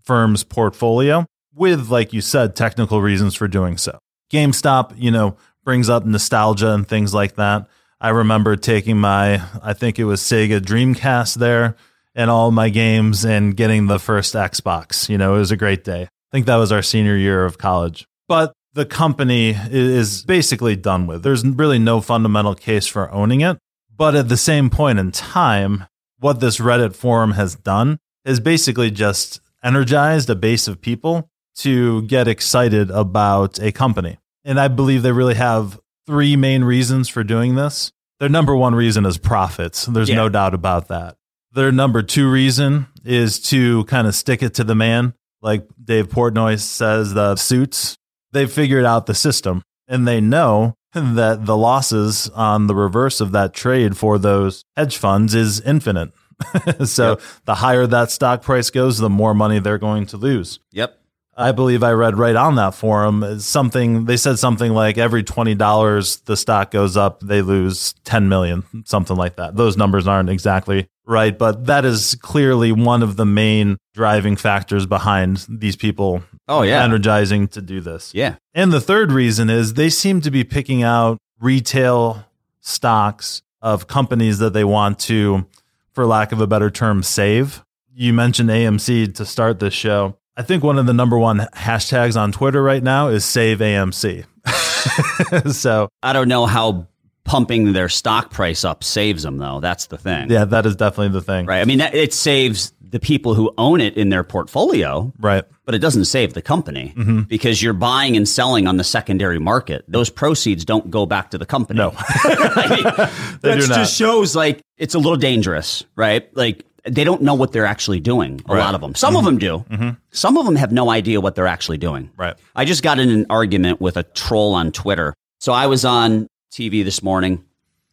firm's 0.05 0.45
portfolio 0.45 1.27
with, 1.55 1.89
like 1.89 2.13
you 2.13 2.21
said, 2.21 2.57
technical 2.57 3.01
reasons 3.01 3.35
for 3.35 3.49
doing 3.49 3.77
so. 3.77 3.99
GameStop, 4.33 4.95
you 4.97 5.11
know, 5.11 5.37
brings 5.65 5.89
up 5.89 6.05
nostalgia 6.05 6.73
and 6.73 6.87
things 6.87 7.15
like 7.15 7.37
that. 7.37 7.69
I 8.01 8.11
remember 8.11 8.57
taking 8.57 8.99
my, 8.99 9.43
I 9.63 9.73
think 9.73 9.99
it 9.99 10.05
was 10.05 10.21
Sega 10.21 10.61
Dreamcast 10.61 11.37
there 11.37 11.77
and 12.15 12.31
all 12.31 12.51
my 12.51 12.69
games 12.69 13.25
and 13.25 13.57
getting 13.57 13.87
the 13.87 13.99
first 13.99 14.35
Xbox. 14.35 15.09
You 15.09 15.19
know, 15.19 15.37
it 15.37 15.39
was 15.39 15.51
a 15.51 15.57
great 15.57 15.85
day. 15.85 16.03
I 16.03 16.31
think 16.33 16.47
that 16.47 16.57
was 16.57 16.73
our 16.73 16.83
senior 16.83 17.17
year 17.17 17.45
of 17.45 17.59
college. 17.59 18.07
But 18.29 18.53
the 18.75 18.85
company 18.85 19.57
is 19.71 20.23
basically 20.25 20.77
done 20.77 21.07
with. 21.07 21.23
There's 21.23 21.47
really 21.47 21.79
no 21.79 22.01
fundamental 22.01 22.55
case 22.55 22.87
for 22.87 23.11
owning 23.13 23.41
it. 23.41 23.59
But 23.97 24.17
at 24.17 24.29
the 24.29 24.37
same 24.37 24.71
point 24.71 24.99
in 24.99 25.13
time, 25.13 25.87
what 26.19 26.41
this 26.41 26.59
Reddit 26.59 26.95
forum 26.97 27.33
has 27.33 27.55
done 27.55 27.99
is 28.25 28.41
basically 28.41 28.91
just 28.91 29.41
energized 29.65 30.29
a 30.31 30.35
base 30.35 30.69
of 30.69 30.81
people 30.81 31.29
to 31.57 32.03
get 32.03 32.29
excited 32.29 32.91
about 32.91 33.59
a 33.61 33.73
company. 33.73 34.19
And 34.45 34.61
I 34.61 34.69
believe 34.69 35.03
they 35.03 35.13
really 35.13 35.35
have 35.35 35.81
three 36.07 36.37
main 36.37 36.65
reasons 36.65 37.09
for 37.09 37.25
doing 37.25 37.55
this. 37.55 37.93
Their 38.21 38.29
number 38.29 38.55
one 38.55 38.75
reason 38.75 39.07
is 39.07 39.19
profits. 39.19 39.87
There's 39.87 40.09
Yeah. 40.11 40.17
no 40.17 40.29
doubt 40.29 40.55
about 40.55 40.89
that. 40.89 41.17
Their 41.53 41.73
number 41.73 42.03
two 42.03 42.31
reason 42.31 42.87
is 43.05 43.39
to 43.51 43.85
kind 43.85 44.07
of 44.07 44.15
stick 44.15 44.43
it 44.43 44.55
to 44.55 44.65
the 44.65 44.75
man. 44.75 45.15
Like 45.41 45.67
Dave 45.83 46.09
Portnoy 46.09 46.59
says, 46.61 47.15
the 47.15 47.37
suits. 47.37 47.97
they've 48.33 48.51
figured 48.51 48.85
out 48.85 49.07
the 49.07 49.15
system 49.15 49.63
and 49.87 50.09
they 50.09 50.21
know 50.21 50.75
that 50.93 51.47
the 51.47 51.57
losses 51.57 52.29
on 52.31 52.67
the 52.67 52.75
reverse 52.75 53.21
of 53.21 53.31
that 53.33 53.53
trade 53.55 53.97
for 53.97 54.19
those 54.19 54.65
hedge 54.77 54.97
funds 54.97 55.35
is 55.37 55.61
infinite. 55.61 56.11
so 56.85 57.11
yep. 57.11 57.21
the 57.45 57.55
higher 57.57 57.87
that 57.87 58.11
stock 58.11 58.43
price 58.43 58.71
goes, 58.71 58.99
the 58.99 59.11
more 59.11 59.35
money 59.35 59.59
they're 59.59 59.79
going 59.79 60.07
to 60.07 60.17
lose. 60.17 60.59
Yep. 60.73 60.99
I 61.37 61.53
believe 61.53 61.83
I 61.83 61.93
read 61.93 62.17
right 62.17 62.37
on 62.37 62.55
that 62.57 62.75
forum 62.75 63.23
uh, 63.23 63.39
something 63.39 64.05
they 64.05 64.17
said 64.17 64.39
something 64.39 64.73
like 64.73 64.99
every 64.99 65.23
twenty 65.23 65.55
dollars 65.55 66.19
the 66.21 66.37
stock 66.37 66.71
goes 66.71 66.97
up, 66.97 67.21
they 67.21 67.43
lose 67.43 67.95
ten 68.05 68.29
million, 68.29 68.65
something 68.85 69.17
like 69.17 69.37
that. 69.37 69.57
Those 69.57 69.77
numbers 69.77 70.07
aren't 70.07 70.31
exactly 70.31 70.89
right, 71.07 71.37
but 71.37 71.67
that 71.67 71.85
is 71.85 72.17
clearly 72.23 72.73
one 72.73 73.03
of 73.03 73.17
the 73.17 73.27
main 73.27 73.79
driving 73.95 74.37
factors 74.37 74.87
behind 74.87 75.45
these 75.49 75.77
people 75.77 76.23
oh 76.47 76.63
yeah 76.63 76.85
energizing 76.85 77.49
to 77.49 77.61
do 77.61 77.81
this. 77.81 78.15
Yeah. 78.15 78.37
And 78.55 78.73
the 78.73 78.81
third 78.81 79.11
reason 79.11 79.51
is 79.51 79.75
they 79.75 79.91
seem 79.91 80.21
to 80.21 80.31
be 80.31 80.45
picking 80.45 80.83
out 80.83 81.19
retail 81.41 82.25
stocks 82.61 83.43
of 83.61 83.89
companies 83.89 84.39
that 84.39 84.53
they 84.53 84.65
want 84.65 84.99
to 84.99 85.47
for 85.95 86.07
lack 86.07 86.33
of 86.33 86.41
a 86.41 86.47
better 86.47 86.71
term 86.71 87.03
save. 87.03 87.65
You 87.95 88.13
mentioned 88.13 88.51
AMC 88.51 89.15
to 89.15 89.25
start 89.25 89.61
this 89.61 89.75
show 89.75 90.19
I 90.37 90.43
think 90.43 90.65
one 90.65 90.79
of 90.79 90.87
the 90.87 90.95
number 90.95 91.17
one 91.17 91.39
hashtags 91.55 92.21
on 92.21 92.33
Twitter 92.33 92.63
right 92.63 92.83
now 92.83 93.09
is 93.09 93.25
save 93.25 93.59
AMC. 93.59 94.25
so 95.55 95.89
I 96.03 96.13
don't 96.13 96.29
know 96.29 96.47
how 96.47 96.89
pumping 97.23 97.73
their 97.73 97.89
stock 97.89 98.31
price 98.33 98.65
up 98.65 98.83
saves 98.83 99.23
them 99.23 99.39
though. 99.39 99.61
That's 99.61 99.87
the 99.87 99.97
thing. 99.97 100.31
Yeah, 100.31 100.45
that 100.47 100.67
is 100.67 100.75
definitely 100.75 101.11
the 101.19 101.23
thing. 101.23 101.47
Right. 101.47 101.61
I 101.61 101.65
mean, 101.65 101.81
it 101.81 102.13
saves 102.13 102.74
the 102.95 103.01
people 103.01 103.35
who 103.35 103.53
own 103.59 103.81
it 103.81 103.97
in 103.97 104.11
their 104.11 104.23
portfolio. 104.23 105.13
Right. 105.19 105.43
But 105.65 105.75
it 105.75 105.81
doesn't 105.81 106.05
save 106.05 106.35
the 106.35 106.41
company 106.41 106.95
mm-hmm. 106.97 107.23
because 107.23 107.61
you're 107.61 107.73
buying 107.73 108.17
and 108.17 108.29
selling 108.29 108.69
on 108.69 108.77
the 108.77 108.85
secondary 108.85 109.41
market. 109.41 109.85
Those 109.89 110.11
proceeds 110.11 110.65
don't 110.65 110.93
go 110.93 111.05
back 111.05 111.33
to 111.33 111.39
the 111.39 111.45
company. 111.45 111.79
No. 111.79 111.93
I 111.99 112.67
mean, 112.71 112.85
that 113.41 113.59
just 113.67 113.97
shows 113.97 114.37
like 114.37 114.61
it's 114.79 114.95
a 114.95 115.01
little 115.01 115.17
dangerous, 115.17 115.83
right? 115.97 116.33
Like 116.37 116.65
they 116.85 117.03
don't 117.03 117.23
know 117.23 117.35
what 117.35 117.51
they're 117.51 117.67
actually 117.67 117.99
doing. 117.99 118.41
A 118.49 118.55
right. 118.55 118.61
lot 118.61 118.77
of 118.77 118.81
them. 118.81 118.95
Some 118.95 119.15
mm-hmm. 119.15 119.19
of 119.19 119.25
them 119.25 119.39
do. 119.39 119.65
Mm-hmm. 119.71 119.91
Some 120.13 120.39
of 120.39 120.45
them 120.45 120.55
have 120.55 120.71
no 120.71 120.89
idea 120.89 121.21
what 121.21 121.35
they're 121.35 121.49
actually 121.49 121.79
doing. 121.79 122.13
Right. 122.17 122.37
I 122.55 122.65
just 122.65 122.85
got 122.85 123.01
in 123.01 123.11
an 123.11 123.27
argument 123.29 123.81
with 123.81 123.97
a 123.97 124.05
troll 124.05 124.55
on 124.55 124.71
Twitter. 124.71 125.15
So 125.41 125.53
I 125.53 125.67
was 125.67 125.85
on 125.85 126.29
TV 126.53 126.85
this 126.85 127.03
morning, 127.03 127.45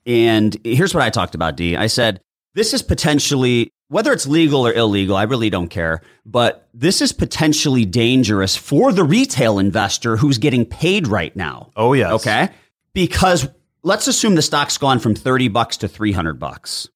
and 0.06 0.56
here's 0.64 0.94
what 0.94 1.02
I 1.02 1.10
talked 1.10 1.34
about. 1.34 1.56
D. 1.56 1.76
I 1.76 1.88
said 1.88 2.22
this 2.54 2.74
is 2.74 2.82
potentially 2.82 3.72
whether 3.88 4.14
it's 4.14 4.26
legal 4.26 4.66
or 4.66 4.74
illegal. 4.74 5.18
I 5.18 5.24
really 5.24 5.50
don't 5.50 5.68
care, 5.68 6.02
but 6.26 6.68
this 6.74 7.02
is 7.02 7.12
potentially 7.12 7.86
dangerous 7.86 8.56
for 8.56 8.94
the 8.94 9.04
retail 9.04 9.60
investor 9.60 10.18
who's 10.18 10.38
getting 10.38 10.66
paid 10.66 11.08
right 11.08 11.36
now. 11.36 11.72
Oh 11.76 11.94
yes. 11.94 12.14
Okay. 12.14 12.50
Because 12.94 13.48
let's 13.84 14.08
assume 14.08 14.36
the 14.36 14.42
stock's 14.42 14.78
gone 14.78 15.00
from 15.00 15.16
30 15.16 15.50
bucks 15.50 15.78
to 15.78 15.88
300 15.88 16.40
bucks 16.40 16.90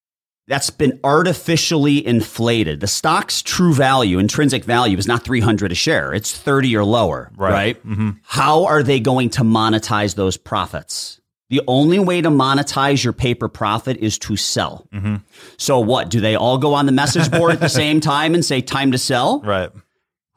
that's 0.47 0.69
been 0.69 0.99
artificially 1.03 2.05
inflated. 2.05 2.79
The 2.79 2.87
stock's 2.87 3.41
true 3.41 3.73
value, 3.73 4.19
intrinsic 4.19 4.63
value, 4.63 4.97
is 4.97 5.07
not 5.07 5.23
300 5.23 5.71
a 5.71 5.75
share. 5.75 6.13
It's 6.13 6.35
30 6.37 6.75
or 6.77 6.85
lower, 6.85 7.31
right? 7.35 7.51
right? 7.51 7.87
Mm-hmm. 7.87 8.09
How 8.23 8.65
are 8.65 8.83
they 8.83 8.99
going 8.99 9.31
to 9.31 9.41
monetize 9.41 10.15
those 10.15 10.37
profits? 10.37 11.19
The 11.49 11.61
only 11.67 11.99
way 11.99 12.21
to 12.21 12.29
monetize 12.29 13.03
your 13.03 13.13
paper 13.13 13.47
profit 13.47 13.97
is 13.97 14.17
to 14.19 14.35
sell. 14.35 14.87
Mm-hmm. 14.93 15.17
So 15.57 15.79
what? 15.79 16.09
Do 16.09 16.19
they 16.19 16.35
all 16.35 16.57
go 16.57 16.73
on 16.73 16.85
the 16.87 16.91
message 16.91 17.29
board 17.29 17.51
at 17.51 17.59
the 17.59 17.69
same 17.83 17.99
time 17.99 18.33
and 18.33 18.43
say 18.43 18.61
time 18.61 18.91
to 18.91 18.97
sell? 18.97 19.41
Right. 19.41 19.69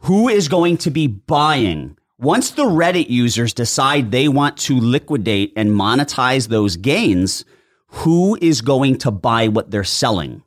Who 0.03 0.29
is 0.29 0.49
going 0.49 0.77
to 0.79 0.91
be 0.91 1.07
buying? 1.07 1.97
Once 2.19 2.51
the 2.51 2.65
Reddit 2.65 3.09
users 3.09 3.55
decide 3.55 4.11
they 4.11 4.29
want 4.29 4.57
to 4.59 4.79
liquidate 4.79 5.53
and 5.57 5.71
monetize 5.71 6.49
those 6.49 6.77
gains, 6.77 7.45
who 7.89 8.37
is 8.43 8.61
going 8.61 8.99
to 8.99 9.11
buy 9.11 9.49
what 9.49 9.71
they're 9.71 9.85
selling? 9.85 10.43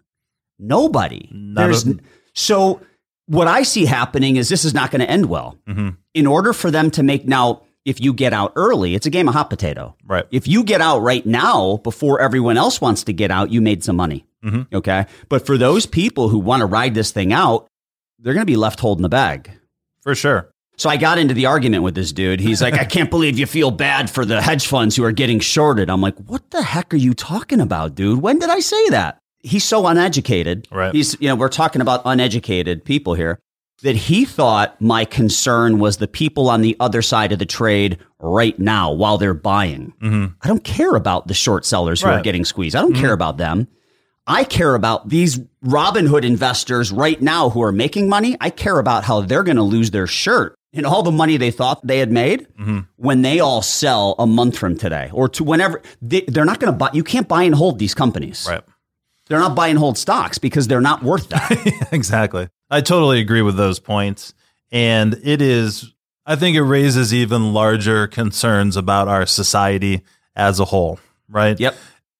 Nobody. 0.59 1.27
There's 1.31 1.85
so 2.33 2.81
what 3.25 3.47
I 3.47 3.63
see 3.63 3.85
happening 3.85 4.35
is 4.35 4.49
this 4.49 4.65
is 4.65 4.73
not 4.73 4.91
going 4.91 4.99
to 4.99 5.09
end 5.09 5.27
well. 5.27 5.57
Mm-hmm. 5.67 5.89
In 6.13 6.27
order 6.27 6.53
for 6.53 6.69
them 6.69 6.91
to 6.91 7.03
make 7.03 7.25
now, 7.25 7.63
if 7.85 7.99
you 7.99 8.13
get 8.13 8.33
out 8.33 8.53
early, 8.55 8.95
it's 8.95 9.05
a 9.05 9.09
game 9.09 9.27
of 9.27 9.33
hot 9.33 9.49
potato. 9.49 9.95
Right. 10.05 10.25
If 10.31 10.47
you 10.47 10.63
get 10.63 10.81
out 10.81 10.99
right 10.99 11.25
now 11.25 11.77
before 11.77 12.21
everyone 12.21 12.57
else 12.57 12.79
wants 12.79 13.03
to 13.05 13.13
get 13.13 13.31
out, 13.31 13.51
you 13.51 13.61
made 13.61 13.83
some 13.83 13.95
money. 13.95 14.25
Mm-hmm. 14.43 14.75
Okay. 14.75 15.05
But 15.29 15.45
for 15.45 15.57
those 15.57 15.85
people 15.85 16.29
who 16.29 16.39
want 16.39 16.61
to 16.61 16.65
ride 16.65 16.93
this 16.93 17.11
thing 17.11 17.33
out, 17.33 17.67
they're 18.19 18.33
going 18.33 18.45
to 18.45 18.51
be 18.51 18.55
left 18.55 18.79
holding 18.79 19.01
the 19.01 19.09
bag. 19.09 19.51
For 20.01 20.15
sure. 20.15 20.51
So 20.77 20.89
I 20.89 20.97
got 20.97 21.19
into 21.19 21.33
the 21.33 21.45
argument 21.45 21.83
with 21.83 21.93
this 21.95 22.11
dude. 22.11 22.39
He's 22.39 22.61
like, 22.61 22.73
I 22.73 22.85
can't 22.85 23.09
believe 23.09 23.37
you 23.37 23.45
feel 23.45 23.69
bad 23.69 24.09
for 24.09 24.25
the 24.25 24.41
hedge 24.41 24.65
funds 24.65 24.95
who 24.95 25.03
are 25.03 25.11
getting 25.11 25.39
shorted. 25.39 25.89
I'm 25.89 26.01
like, 26.01 26.17
what 26.17 26.49
the 26.49 26.63
heck 26.63 26.93
are 26.93 26.97
you 26.97 27.13
talking 27.13 27.59
about, 27.59 27.93
dude? 27.93 28.21
When 28.21 28.39
did 28.39 28.49
I 28.49 28.61
say 28.61 28.89
that? 28.89 29.19
He's 29.39 29.63
so 29.63 29.85
uneducated. 29.85 30.67
Right. 30.71 30.93
He's, 30.93 31.19
you 31.19 31.27
know, 31.27 31.35
we're 31.35 31.49
talking 31.49 31.81
about 31.81 32.01
uneducated 32.05 32.83
people 32.83 33.13
here 33.13 33.39
that 33.83 33.95
he 33.95 34.25
thought 34.25 34.79
my 34.79 35.05
concern 35.05 35.79
was 35.79 35.97
the 35.97 36.07
people 36.07 36.49
on 36.49 36.61
the 36.61 36.75
other 36.79 37.01
side 37.01 37.31
of 37.31 37.39
the 37.39 37.45
trade 37.45 37.97
right 38.19 38.57
now 38.59 38.91
while 38.91 39.17
they're 39.17 39.33
buying. 39.33 39.93
Mm-hmm. 40.01 40.33
I 40.41 40.47
don't 40.47 40.63
care 40.63 40.95
about 40.95 41.27
the 41.27 41.33
short 41.33 41.65
sellers 41.65 42.01
who 42.01 42.07
right. 42.07 42.19
are 42.19 42.23
getting 42.23 42.45
squeezed. 42.45 42.75
I 42.75 42.81
don't 42.81 42.93
mm-hmm. 42.93 43.01
care 43.01 43.13
about 43.13 43.37
them. 43.37 43.67
I 44.27 44.43
care 44.43 44.75
about 44.75 45.09
these 45.09 45.39
Robinhood 45.65 46.23
investors 46.23 46.91
right 46.91 47.19
now 47.21 47.49
who 47.49 47.63
are 47.63 47.71
making 47.71 48.07
money. 48.07 48.37
I 48.39 48.51
care 48.51 48.77
about 48.77 49.03
how 49.03 49.21
they're 49.21 49.43
going 49.43 49.57
to 49.57 49.63
lose 49.63 49.91
their 49.91 50.07
shirt 50.07 50.55
and 50.73 50.85
all 50.85 51.03
the 51.03 51.11
money 51.11 51.37
they 51.37 51.51
thought 51.51 51.85
they 51.85 51.99
had 51.99 52.11
made 52.11 52.47
mm-hmm. 52.57 52.79
when 52.95 53.21
they 53.21 53.39
all 53.39 53.61
sell 53.61 54.15
a 54.19 54.25
month 54.25 54.57
from 54.57 54.77
today 54.77 55.09
or 55.13 55.27
to 55.29 55.43
whenever 55.43 55.81
they, 56.01 56.21
they're 56.21 56.45
not 56.45 56.59
going 56.59 56.71
to 56.71 56.77
buy 56.77 56.89
you 56.93 57.03
can't 57.03 57.27
buy 57.27 57.43
and 57.43 57.55
hold 57.55 57.79
these 57.79 57.93
companies 57.93 58.45
right 58.47 58.63
they're 59.27 59.39
not 59.39 59.55
buy 59.55 59.67
and 59.67 59.79
hold 59.79 59.97
stocks 59.97 60.37
because 60.37 60.67
they're 60.67 60.81
not 60.81 61.03
worth 61.03 61.29
that 61.29 61.87
exactly 61.91 62.47
i 62.71 62.81
totally 62.81 63.19
agree 63.19 63.43
with 63.43 63.55
those 63.55 63.79
points 63.79 64.33
and 64.71 65.19
it 65.23 65.41
is 65.41 65.93
i 66.25 66.35
think 66.35 66.57
it 66.57 66.63
raises 66.63 67.13
even 67.13 67.53
larger 67.53 68.07
concerns 68.07 68.75
about 68.75 69.07
our 69.07 69.25
society 69.25 70.01
as 70.35 70.59
a 70.59 70.65
whole 70.65 70.99
right 71.29 71.59
yep 71.59 71.75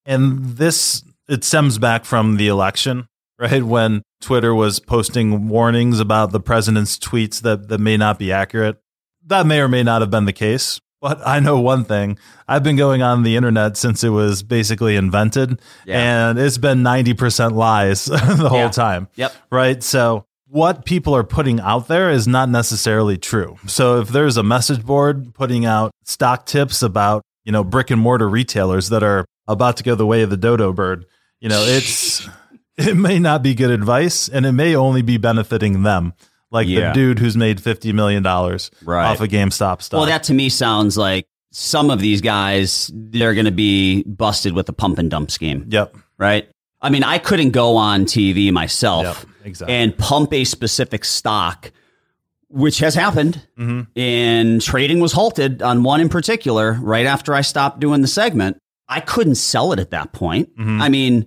and 0.06 0.58
this 0.58 1.04
it 1.28 1.44
stems 1.44 1.80
back 1.80 2.06
from 2.06 2.38
the 2.38 2.48
election 2.48 3.08
right? 3.42 3.64
When 3.64 4.04
Twitter 4.22 4.54
was 4.54 4.80
posting 4.80 5.48
warnings 5.48 6.00
about 6.00 6.32
the 6.32 6.40
president's 6.40 7.00
tweets 7.00 7.42
that, 7.42 7.70
that 7.70 7.80
may 7.80 7.98
not 7.98 8.20
be 8.20 8.32
accurate. 8.32 8.80
That 9.26 9.48
may 9.48 9.62
or 9.62 9.68
may 9.68 9.82
not 9.82 10.02
have 10.02 10.12
been 10.12 10.26
the 10.26 10.34
case. 10.34 10.80
But 11.02 11.20
I 11.26 11.40
know 11.40 11.60
one 11.60 11.84
thing. 11.84 12.20
I've 12.48 12.62
been 12.62 12.76
going 12.76 13.02
on 13.02 13.24
the 13.24 13.36
internet 13.36 13.78
since 13.78 14.04
it 14.04 14.10
was 14.10 14.44
basically 14.44 14.96
invented, 14.96 15.60
yeah. 15.84 16.30
and 16.30 16.38
it's 16.38 16.60
been 16.60 16.84
90% 16.84 17.54
lies 17.54 18.06
the 18.06 18.14
yeah. 18.16 18.48
whole 18.48 18.70
time. 18.70 19.08
Yep. 19.16 19.34
Right. 19.50 19.82
So, 19.82 20.28
what 20.52 20.84
people 20.84 21.16
are 21.16 21.24
putting 21.24 21.62
out 21.62 21.88
there 21.88 22.12
is 22.12 22.28
not 22.28 22.50
necessarily 22.50 23.18
true. 23.18 23.58
So, 23.68 24.02
if 24.02 24.10
there's 24.10 24.38
a 24.38 24.44
message 24.44 24.86
board 24.86 25.34
putting 25.34 25.66
out 25.66 25.92
stock 26.04 26.46
tips 26.46 26.82
about, 26.82 27.24
you 27.46 27.52
know, 27.52 27.64
brick 27.64 27.90
and 27.90 28.02
mortar 28.02 28.30
retailers 28.30 28.90
that 28.90 29.02
are 29.02 29.26
about 29.48 29.78
to 29.78 29.84
go 29.84 29.96
the 29.96 30.06
way 30.06 30.22
of 30.22 30.30
the 30.30 30.38
dodo 30.38 30.74
bird, 30.74 31.06
you 31.40 31.48
know, 31.48 31.64
it's 31.66 32.28
it 32.78 32.96
may 32.96 33.18
not 33.18 33.42
be 33.44 33.56
good 33.56 33.72
advice 33.72 34.28
and 34.28 34.46
it 34.46 34.52
may 34.52 34.76
only 34.76 35.02
be 35.02 35.18
benefiting 35.18 35.84
them. 35.84 36.14
Like 36.52 36.68
yeah. 36.68 36.90
the 36.90 36.94
dude 36.94 37.20
who's 37.20 37.38
made 37.38 37.60
$50 37.60 37.94
million 37.94 38.24
right. 38.24 39.06
off 39.06 39.22
of 39.22 39.30
GameStop 39.30 39.82
stock. 39.82 40.00
Well, 40.00 40.08
that 40.08 40.24
to 40.24 40.34
me 40.34 40.50
sounds 40.50 40.98
like 40.98 41.26
some 41.52 41.90
of 41.90 42.00
these 42.00 42.20
guys, 42.20 42.92
they're 42.94 43.34
going 43.34 43.46
to 43.46 43.52
be 43.54 44.04
busted 44.04 44.52
with 44.52 44.68
a 44.68 44.74
pump 44.74 45.00
and 45.00 45.10
dump 45.10 45.32
scheme. 45.32 45.66
Yep. 45.70 45.96
Right. 46.18 46.50
I 46.82 46.90
mean, 46.90 47.04
I 47.04 47.20
couldn't 47.20 47.52
go 47.52 47.78
on 47.78 48.06
TV 48.06 48.52
myself 48.52 49.06
yep, 49.06 49.31
exactly. 49.44 49.76
and 49.76 49.98
pump 49.98 50.34
a 50.34 50.44
specific 50.44 51.06
stock, 51.06 51.72
which 52.50 52.80
has 52.80 52.96
happened. 52.96 53.46
Mm-hmm. 53.58 53.98
And 54.00 54.62
trading 54.62 55.00
was 55.00 55.12
halted 55.14 55.62
on 55.62 55.84
one 55.84 56.02
in 56.02 56.10
particular 56.10 56.74
right 56.82 57.06
after 57.06 57.34
I 57.34 57.42
stopped 57.42 57.80
doing 57.80 58.02
the 58.02 58.08
segment. 58.08 58.58
I 58.88 59.00
couldn't 59.00 59.36
sell 59.36 59.72
it 59.72 59.80
at 59.80 59.92
that 59.92 60.12
point. 60.12 60.56
Mm-hmm. 60.58 60.82
I 60.82 60.90
mean, 60.90 61.26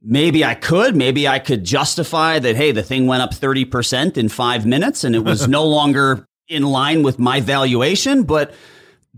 maybe 0.00 0.44
I 0.44 0.54
could, 0.54 0.96
maybe 0.96 1.26
I 1.26 1.38
could 1.38 1.64
justify 1.64 2.38
that, 2.38 2.56
hey, 2.56 2.72
the 2.72 2.82
thing 2.82 3.06
went 3.06 3.22
up 3.22 3.32
30% 3.32 4.16
in 4.16 4.28
five 4.28 4.66
minutes 4.66 5.04
and 5.04 5.14
it 5.14 5.24
was 5.24 5.48
no 5.58 5.66
longer 5.66 6.26
in 6.48 6.64
line 6.64 7.02
with 7.02 7.18
my 7.18 7.40
valuation. 7.40 8.24
But 8.24 8.54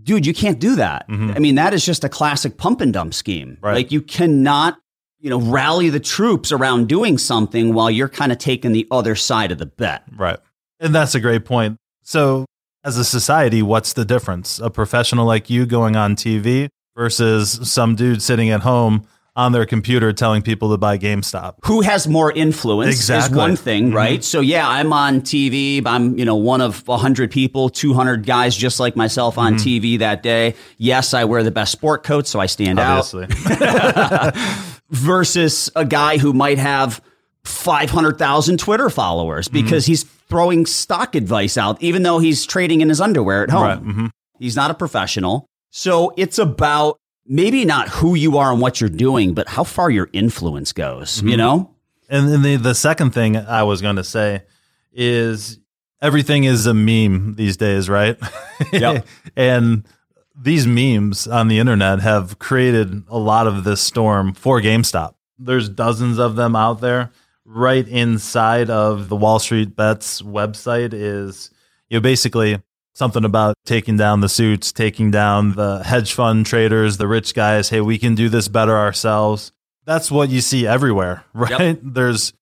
dude, 0.01 0.25
you 0.25 0.33
can't 0.33 0.59
do 0.59 0.75
that. 0.77 1.07
Mm-hmm. 1.07 1.31
I 1.35 1.39
mean, 1.39 1.55
that 1.55 1.73
is 1.73 1.85
just 1.85 2.03
a 2.03 2.09
classic 2.09 2.57
pump 2.57 2.81
and 2.81 2.93
dump 2.93 3.13
scheme. 3.13 3.57
Right. 3.61 3.73
Like 3.73 3.91
you 3.91 4.01
cannot, 4.01 4.77
you 5.19 5.29
know, 5.29 5.39
rally 5.39 5.89
the 5.89 5.99
troops 5.99 6.51
around 6.51 6.87
doing 6.87 7.17
something 7.17 7.73
while 7.73 7.89
you're 7.89 8.09
kind 8.09 8.31
of 8.31 8.37
taking 8.37 8.71
the 8.71 8.87
other 8.91 9.15
side 9.15 9.51
of 9.51 9.57
the 9.57 9.65
bet. 9.65 10.03
Right. 10.15 10.39
And 10.79 10.93
that's 10.93 11.15
a 11.15 11.19
great 11.19 11.45
point. 11.45 11.77
So, 12.03 12.45
as 12.83 12.97
a 12.97 13.03
society, 13.03 13.63
what's 13.63 13.93
the 13.93 14.05
difference? 14.05 14.59
A 14.59 14.69
professional 14.69 15.25
like 15.25 15.49
you 15.49 15.65
going 15.65 15.95
on 15.95 16.15
TV 16.15 16.69
versus 16.95 17.59
some 17.69 17.95
dude 17.95 18.21
sitting 18.21 18.49
at 18.49 18.61
home 18.61 19.07
on 19.35 19.51
their 19.51 19.65
computer 19.65 20.13
telling 20.13 20.41
people 20.41 20.71
to 20.71 20.77
buy 20.77 20.97
GameStop. 20.97 21.55
Who 21.65 21.81
has 21.81 22.07
more 22.07 22.31
influence 22.31 22.95
exactly. 22.95 23.33
is 23.33 23.37
one 23.37 23.55
thing, 23.55 23.87
mm-hmm. 23.87 23.95
right? 23.95 24.23
So 24.23 24.39
yeah, 24.39 24.67
I'm 24.67 24.93
on 24.93 25.21
TV. 25.21 25.85
I'm, 25.85 26.17
you 26.17 26.25
know, 26.25 26.35
one 26.35 26.61
of 26.61 26.87
100 26.87 27.31
people, 27.31 27.69
200 27.69 28.25
guys 28.25 28.55
just 28.55 28.79
like 28.79 28.95
myself 28.95 29.37
on 29.37 29.55
mm-hmm. 29.55 29.85
TV 29.85 29.99
that 29.99 30.23
day. 30.23 30.55
Yes, 30.77 31.13
I 31.13 31.25
wear 31.25 31.43
the 31.43 31.51
best 31.51 31.71
sport 31.71 32.03
coat, 32.03 32.27
so 32.27 32.39
I 32.39 32.45
stand 32.45 32.79
Obviously. 32.79 33.27
out. 33.51 34.35
Versus 34.89 35.69
a 35.75 35.83
guy 35.83 36.17
who 36.17 36.31
might 36.31 36.59
have 36.59 37.01
500,000 37.43 38.59
Twitter 38.59 38.89
followers 38.89 39.47
because 39.47 39.83
mm-hmm. 39.83 39.91
he's 39.91 40.03
throwing 40.03 40.65
stock 40.65 41.15
advice 41.15 41.57
out, 41.57 41.81
even 41.81 42.03
though 42.03 42.19
he's 42.19 42.45
trading 42.45 42.81
in 42.81 42.89
his 42.89 43.01
underwear 43.01 43.43
at 43.43 43.49
home. 43.49 43.61
Right. 43.63 43.83
Mm-hmm. 43.83 44.05
He's 44.39 44.55
not 44.55 44.71
a 44.71 44.73
professional. 44.73 45.45
So 45.71 46.13
it's 46.17 46.39
about 46.39 46.99
maybe 47.25 47.65
not 47.65 47.89
who 47.89 48.15
you 48.15 48.37
are 48.37 48.51
and 48.51 48.61
what 48.61 48.79
you're 48.79 48.89
doing, 48.89 49.33
but 49.33 49.47
how 49.47 49.63
far 49.63 49.89
your 49.89 50.09
influence 50.13 50.73
goes, 50.73 51.17
mm-hmm. 51.17 51.29
you 51.29 51.37
know? 51.37 51.71
And 52.09 52.29
then 52.29 52.41
the, 52.41 52.55
the 52.57 52.75
second 52.75 53.11
thing 53.11 53.35
I 53.35 53.63
was 53.63 53.81
going 53.81 53.95
to 53.95 54.03
say 54.03 54.43
is 54.93 55.59
everything 56.01 56.43
is 56.43 56.65
a 56.67 56.73
meme 56.73 57.35
these 57.35 57.57
days, 57.57 57.89
right? 57.89 58.17
Yep. 58.71 59.05
and 59.35 59.85
these 60.39 60.65
memes 60.65 61.27
on 61.27 61.47
the 61.49 61.59
internet 61.59 61.99
have 61.99 62.39
created 62.39 63.03
a 63.09 63.17
lot 63.17 63.47
of 63.47 63.63
this 63.63 63.81
storm 63.81 64.33
for 64.33 64.61
GameStop. 64.61 65.15
There's 65.37 65.67
dozens 65.67 66.19
of 66.19 66.35
them 66.35 66.55
out 66.55 66.81
there. 66.81 67.11
Right 67.43 67.87
inside 67.87 68.69
of 68.69 69.09
the 69.09 69.15
Wall 69.15 69.39
Street 69.39 69.75
Bets 69.75 70.21
website 70.21 70.93
is 70.93 71.51
you 71.89 71.97
know 71.97 72.01
basically 72.01 72.59
something 72.95 73.23
about 73.23 73.55
taking 73.65 73.97
down 73.97 74.21
the 74.21 74.29
suits, 74.29 74.71
taking 74.71 75.11
down 75.11 75.53
the 75.53 75.83
hedge 75.83 76.13
fund 76.13 76.45
traders, 76.45 76.97
the 76.97 77.07
rich 77.07 77.35
guys. 77.35 77.69
Hey, 77.69 77.81
we 77.81 77.97
can 77.99 78.15
do 78.15 78.29
this 78.29 78.47
better 78.47 78.75
ourselves. 78.75 79.51
That's 79.85 80.09
what 80.09 80.29
you 80.29 80.41
see 80.41 80.65
everywhere, 80.65 81.25
right? 81.33 81.59
Yep. 81.59 81.79
There's 81.83 82.33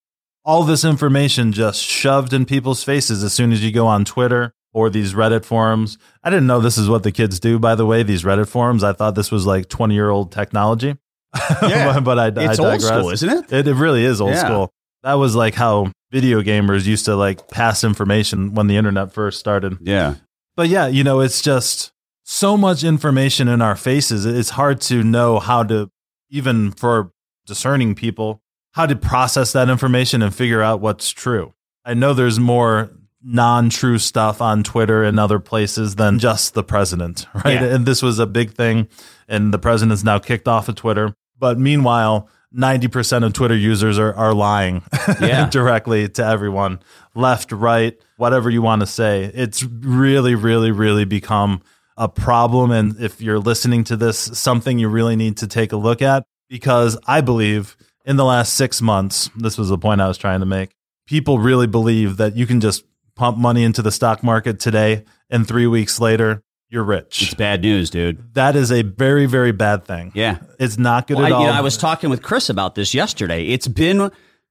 all 0.45 0.63
this 0.63 0.85
information 0.85 1.51
just 1.51 1.81
shoved 1.81 2.33
in 2.33 2.45
people's 2.45 2.83
faces 2.83 3.23
as 3.23 3.33
soon 3.33 3.51
as 3.51 3.63
you 3.63 3.71
go 3.71 3.87
on 3.87 4.05
Twitter 4.05 4.53
or 4.73 4.89
these 4.89 5.13
Reddit 5.13 5.45
forums. 5.45 5.97
I 6.23 6.29
didn't 6.29 6.47
know 6.47 6.59
this 6.59 6.77
is 6.77 6.89
what 6.89 7.03
the 7.03 7.11
kids 7.11 7.39
do, 7.39 7.59
by 7.59 7.75
the 7.75 7.85
way, 7.85 8.03
these 8.03 8.23
Reddit 8.23 8.47
forums. 8.47 8.83
I 8.83 8.93
thought 8.93 9.15
this 9.15 9.31
was 9.31 9.45
like 9.45 9.69
20 9.69 9.93
year 9.93 10.09
old 10.09 10.31
technology. 10.31 10.95
Yeah. 11.63 11.99
but 11.99 12.19
I, 12.19 12.27
it's 12.27 12.59
I 12.59 12.71
old 12.71 12.81
school, 12.81 13.09
isn't 13.09 13.29
it? 13.29 13.51
it? 13.51 13.67
It 13.67 13.73
really 13.73 14.05
is 14.05 14.21
old 14.21 14.33
yeah. 14.33 14.45
school. 14.45 14.69
That 15.01 15.13
was 15.13 15.35
like 15.35 15.55
how 15.55 15.91
video 16.11 16.41
gamers 16.41 16.85
used 16.85 17.05
to 17.05 17.15
like 17.15 17.47
pass 17.49 17.83
information 17.83 18.53
when 18.53 18.67
the 18.67 18.77
internet 18.77 19.13
first 19.13 19.39
started. 19.39 19.79
Yeah. 19.81 20.15
But 20.55 20.69
yeah, 20.69 20.87
you 20.87 21.03
know, 21.03 21.19
it's 21.19 21.41
just 21.41 21.91
so 22.23 22.57
much 22.57 22.83
information 22.83 23.47
in 23.47 23.61
our 23.61 23.75
faces. 23.75 24.25
It's 24.25 24.51
hard 24.51 24.81
to 24.81 25.03
know 25.03 25.39
how 25.39 25.63
to, 25.63 25.89
even 26.29 26.71
for 26.71 27.11
discerning 27.45 27.95
people, 27.95 28.41
how 28.71 28.85
to 28.85 28.95
process 28.95 29.51
that 29.53 29.69
information 29.69 30.21
and 30.21 30.33
figure 30.33 30.61
out 30.61 30.79
what's 30.79 31.09
true. 31.09 31.53
I 31.85 31.93
know 31.93 32.13
there's 32.13 32.39
more 32.39 32.91
non 33.23 33.69
true 33.69 33.97
stuff 33.97 34.41
on 34.41 34.63
Twitter 34.63 35.03
and 35.03 35.19
other 35.19 35.39
places 35.39 35.95
than 35.95 36.19
just 36.19 36.53
the 36.53 36.63
president, 36.63 37.25
right? 37.33 37.61
Yeah. 37.61 37.65
And 37.65 37.85
this 37.85 38.01
was 38.01 38.19
a 38.19 38.27
big 38.27 38.51
thing. 38.51 38.87
And 39.27 39.53
the 39.53 39.59
president's 39.59 40.03
now 40.03 40.19
kicked 40.19 40.47
off 40.47 40.69
of 40.69 40.75
Twitter. 40.75 41.15
But 41.37 41.59
meanwhile, 41.59 42.29
90% 42.55 43.25
of 43.25 43.33
Twitter 43.33 43.55
users 43.55 43.97
are, 43.97 44.13
are 44.13 44.33
lying 44.33 44.83
yeah. 45.21 45.49
directly 45.49 46.07
to 46.07 46.25
everyone, 46.25 46.79
left, 47.15 47.51
right, 47.51 47.99
whatever 48.23 48.49
you 48.49 48.61
want 48.61 48.79
to 48.79 48.87
say. 48.87 49.29
It's 49.35 49.63
really, 49.65 50.33
really, 50.33 50.71
really 50.71 51.03
become 51.03 51.61
a 51.97 52.07
problem. 52.07 52.71
And 52.71 52.97
if 52.97 53.19
you're 53.19 53.37
listening 53.37 53.83
to 53.83 53.97
this, 53.97 54.17
something 54.17 54.79
you 54.79 54.87
really 54.87 55.17
need 55.17 55.35
to 55.37 55.47
take 55.47 55.73
a 55.73 55.75
look 55.75 56.01
at 56.01 56.23
because 56.47 56.97
I 57.05 57.19
believe 57.19 57.75
in 58.05 58.15
the 58.15 58.23
last 58.23 58.53
six 58.53 58.81
months, 58.81 59.29
this 59.35 59.57
was 59.57 59.67
the 59.67 59.77
point 59.77 59.99
I 59.99 60.07
was 60.07 60.17
trying 60.17 60.39
to 60.39 60.45
make. 60.45 60.73
People 61.05 61.37
really 61.37 61.67
believe 61.67 62.15
that 62.15 62.37
you 62.37 62.47
can 62.47 62.61
just 62.61 62.85
pump 63.17 63.37
money 63.37 63.65
into 63.65 63.81
the 63.81 63.91
stock 63.91 64.23
market 64.23 64.57
today 64.57 65.03
and 65.29 65.45
three 65.45 65.67
weeks 65.67 65.99
later 65.99 66.41
you're 66.69 66.85
rich. 66.85 67.23
It's 67.23 67.33
bad 67.33 67.61
news, 67.61 67.89
dude. 67.89 68.33
That 68.35 68.55
is 68.55 68.71
a 68.71 68.83
very, 68.83 69.25
very 69.25 69.51
bad 69.51 69.83
thing. 69.83 70.13
Yeah. 70.15 70.37
It's 70.59 70.77
not 70.77 71.07
good 71.07 71.17
well, 71.17 71.25
at 71.25 71.31
I, 71.33 71.35
all. 71.35 71.43
Know, 71.43 71.51
I 71.51 71.59
was 71.59 71.75
talking 71.75 72.09
with 72.09 72.23
Chris 72.23 72.49
about 72.49 72.75
this 72.75 72.93
yesterday. 72.93 73.47
It's 73.47 73.67
been 73.67 74.09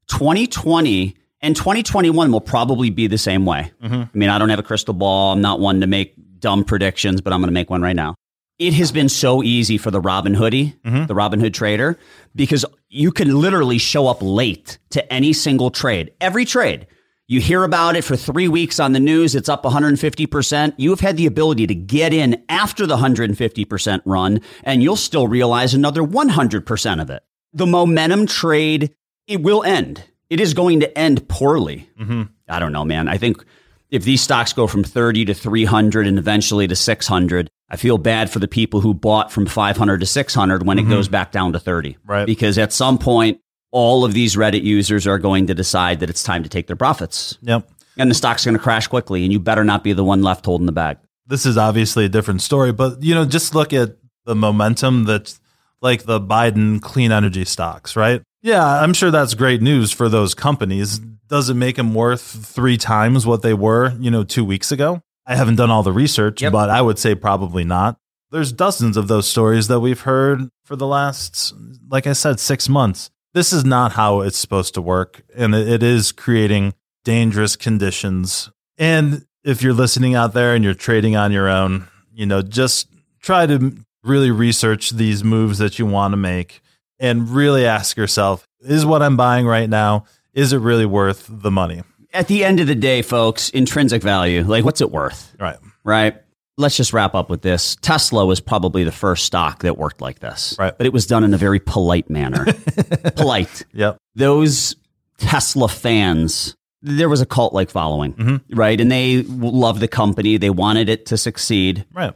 2020 0.09 1.17
and 1.43 1.57
2021 1.57 2.31
will 2.31 2.41
probably 2.41 2.91
be 2.91 3.07
the 3.07 3.19
same 3.19 3.45
way. 3.45 3.73
Mm-hmm. 3.83 3.95
I 3.95 4.09
mean, 4.15 4.29
I 4.29 4.39
don't 4.39 4.49
have 4.49 4.59
a 4.59 4.65
crystal 4.65 4.95
ball. 4.95 5.33
I'm 5.33 5.41
not 5.41 5.61
one 5.61 5.81
to 5.81 5.87
make 5.87 6.15
dumb 6.39 6.65
predictions, 6.65 7.21
but 7.21 7.33
I'm 7.33 7.41
going 7.41 7.49
to 7.49 7.55
make 7.55 7.71
one 7.71 7.83
right 7.83 7.97
now. 7.97 8.15
It 8.59 8.75
has 8.75 8.93
been 8.93 9.09
so 9.09 9.43
easy 9.43 9.77
for 9.77 9.91
the 9.91 10.01
Robin 10.01 10.35
Hoodie, 10.35 10.77
mm-hmm. 10.85 11.07
the 11.07 11.15
Robinhood 11.15 11.53
trader, 11.53 11.99
because 12.35 12.65
you 12.89 13.11
can 13.11 13.35
literally 13.41 13.79
show 13.79 14.07
up 14.07 14.19
late 14.21 14.79
to 14.91 15.13
any 15.13 15.33
single 15.33 15.71
trade, 15.71 16.13
every 16.21 16.45
trade. 16.45 16.87
You 17.27 17.41
hear 17.41 17.65
about 17.65 17.97
it 17.97 18.05
for 18.05 18.15
three 18.15 18.47
weeks 18.47 18.79
on 18.79 18.93
the 18.93 19.01
news, 19.01 19.35
it's 19.35 19.49
up 19.49 19.65
150%. 19.65 20.75
You've 20.77 21.01
had 21.01 21.17
the 21.17 21.27
ability 21.27 21.67
to 21.67 21.75
get 21.75 22.13
in 22.13 22.45
after 22.49 22.87
the 22.87 22.99
150% 22.99 24.03
run, 24.05 24.41
and 24.65 24.83
you'll 24.83 24.97
still 24.97 25.27
realize 25.27 25.73
another 25.73 26.03
100% 26.03 27.03
of 27.03 27.11
it. 27.11 27.23
The 27.53 27.67
momentum 27.67 28.27
trade, 28.27 28.95
it 29.27 29.41
will 29.41 29.65
end. 29.65 30.05
It 30.33 30.41
is 30.41 30.55
going 30.55 30.81
to 30.81 30.99
end 30.99 31.29
poorly. 31.29 31.91
Mm-hmm. 32.01 32.23
I 32.49 32.59
don't 32.59 32.73
know, 32.73 32.87
man. 32.87 33.07
I 33.07 33.19
think 33.19 33.45
if 33.91 34.03
these 34.05 34.23
stocks 34.23 34.55
go 34.55 34.67
from 34.67 34.83
30 34.83 35.27
to 35.27 35.35
300 35.35 36.07
and 36.07 36.19
eventually 36.19 36.67
to 36.67 36.75
600, 36.75 37.51
I 37.69 37.77
feel 37.77 37.99
bad 37.99 38.31
for 38.31 38.39
the 38.39 38.49
people 38.49 38.81
who 38.81 38.95
bought 38.95 39.31
from 39.31 39.45
500 39.45 40.01
to 40.01 40.07
600 40.07 40.67
when 40.67 40.79
mm-hmm. 40.79 40.91
it 40.91 40.95
goes 40.95 41.09
back 41.09 41.33
down 41.33 41.53
to 41.53 41.61
30. 41.61 41.99
Right. 42.07 42.25
Because 42.25 42.57
at 42.57 42.73
some 42.73 42.97
point, 42.97 43.43
all 43.73 44.07
of 44.07 44.15
these 44.15 44.35
Reddit 44.35 44.63
users 44.63 45.07
are 45.07 45.19
going 45.19 45.49
to 45.49 45.55
decide 45.55 46.01
that 46.01 46.09
it's 46.09 46.23
time 46.23 46.43
to 46.45 46.49
take 46.49 46.67
their 46.67 46.77
profits. 46.77 47.37
Yep. 47.43 47.69
And 47.99 48.11
the 48.11 48.15
stock's 48.15 48.47
going 48.47 48.57
to 48.57 48.63
crash 48.63 48.87
quickly, 48.87 49.25
and 49.25 49.33
you 49.35 49.39
better 49.39 49.65
not 49.65 49.85
be 49.85 49.93
the 49.93 50.03
one 50.03 50.23
left 50.23 50.47
holding 50.47 50.65
the 50.65 50.73
bag. 50.73 50.97
This 51.27 51.45
is 51.45 51.59
obviously 51.59 52.07
a 52.07 52.09
different 52.09 52.41
story, 52.41 52.73
but 52.73 53.03
you 53.03 53.15
know, 53.15 53.27
just 53.27 53.55
look 53.55 53.75
at 53.75 53.99
the 54.25 54.35
momentum 54.35 55.05
that's 55.05 55.41
like 55.83 56.05
the 56.05 56.19
Biden 56.19 56.81
clean 56.81 57.13
energy 57.13 57.45
stocks, 57.45 57.97
right? 57.97 58.23
Yeah, 58.43 58.65
I'm 58.65 58.93
sure 58.93 59.11
that's 59.11 59.35
great 59.35 59.63
news 59.63 59.93
for 59.93 60.09
those 60.09 60.35
companies. 60.35 60.99
Does 61.29 61.49
it 61.49 61.55
make 61.55 61.77
them 61.77 61.95
worth 61.95 62.21
three 62.21 62.77
times 62.77 63.27
what 63.27 63.43
they 63.43 63.55
were, 63.55 63.95
you 63.99 64.11
know, 64.11 64.25
two 64.25 64.45
weeks 64.45 64.73
ago? 64.73 65.01
I 65.27 65.37
haven't 65.37 65.57
done 65.57 65.71
all 65.71 65.83
the 65.83 65.93
research, 65.93 66.43
yep. 66.43 66.53
but 66.53 66.69
I 66.69 66.83
would 66.83 66.99
say 66.99 67.15
probably 67.15 67.65
not. 67.65 67.97
There's 68.31 68.53
dozens 68.53 68.97
of 68.97 69.09
those 69.09 69.29
stories 69.29 69.69
that 69.69 69.81
we've 69.81 70.01
heard 70.01 70.49
for 70.65 70.75
the 70.75 70.87
last, 70.87 71.55
like 71.89 72.07
I 72.07 72.13
said, 72.13 72.41
six 72.41 72.69
months 72.69 73.11
this 73.35 73.53
is 73.53 73.65
not 73.65 73.93
how 73.93 74.21
it's 74.21 74.39
supposed 74.39 74.75
to 74.75 74.83
work. 74.83 75.23
And 75.35 75.55
it 75.55 75.83
is 75.83 76.13
creating 76.13 76.75
dangerous 77.05 77.57
conditions. 77.57 78.51
And 78.79 79.27
if 79.45 79.63
you're 79.63 79.73
listening 79.73 80.15
out 80.15 80.35
there 80.35 80.55
and 80.55 80.63
you're 80.63 80.75
trading 80.75 81.17
on 81.17 81.33
your 81.33 81.49
own, 81.49 81.89
you 82.13 82.27
know, 82.27 82.43
just 82.43 82.89
try 83.21 83.47
to 83.47 83.77
really 84.05 84.31
research 84.31 84.91
these 84.91 85.25
moves 85.25 85.59
that 85.59 85.79
you 85.79 85.87
want 85.87 86.13
to 86.13 86.17
make 86.17 86.61
and 87.03 87.29
really 87.29 87.67
ask 87.67 87.99
yourself, 87.99 88.49
is 88.61 88.87
what 88.87 89.03
I'm 89.03 89.19
buying 89.19 89.47
right 89.47 89.69
now, 89.69 90.07
is 90.33 90.55
it 90.55 90.59
really 90.59 90.87
worth 90.87 91.27
the 91.29 91.51
money? 91.51 91.83
At 92.15 92.29
the 92.29 92.45
end 92.45 92.61
of 92.61 92.67
the 92.67 92.75
day, 92.75 93.03
folks, 93.03 93.51
intrinsic 93.51 94.03
value, 94.03 94.43
like 94.45 94.65
what's 94.65 94.81
it 94.81 94.91
worth? 94.91 95.35
Right. 95.39 95.59
Right 95.85 96.17
let's 96.59 96.77
just 96.77 96.93
wrap 96.93 97.15
up 97.15 97.31
with 97.31 97.43
this. 97.43 97.77
Tesla 97.83 98.27
was 98.27 98.41
probably 98.41 98.85
the 98.85 98.93
first 98.93 99.25
stock 99.25 99.63
that 99.63 99.79
worked 99.79 100.01
like 100.01 100.21
this. 100.21 100.57
Right. 100.59 100.77
But 100.77 100.87
it 100.87 100.93
was 100.93 101.07
done 101.07 101.25
in 101.25 101.35
a 101.35 101.39
very 101.39 101.61
polite 101.61 102.11
manner. 102.11 102.45
polite. 103.17 103.65
Yep. 103.73 103.99
Those 104.15 104.77
Tesla 105.19 105.69
fans, 105.69 106.55
there 106.83 107.09
was 107.09 107.21
a 107.21 107.27
cult 107.27 107.53
like 107.53 107.71
following, 107.71 108.15
mm-hmm. 108.15 108.55
right? 108.55 108.81
And 108.81 108.91
they 108.91 109.23
loved 109.23 109.81
the 109.81 109.89
company. 109.89 110.37
They 110.37 110.51
wanted 110.51 110.89
it 110.89 111.07
to 111.07 111.17
succeed. 111.17 111.85
Right. 111.93 112.13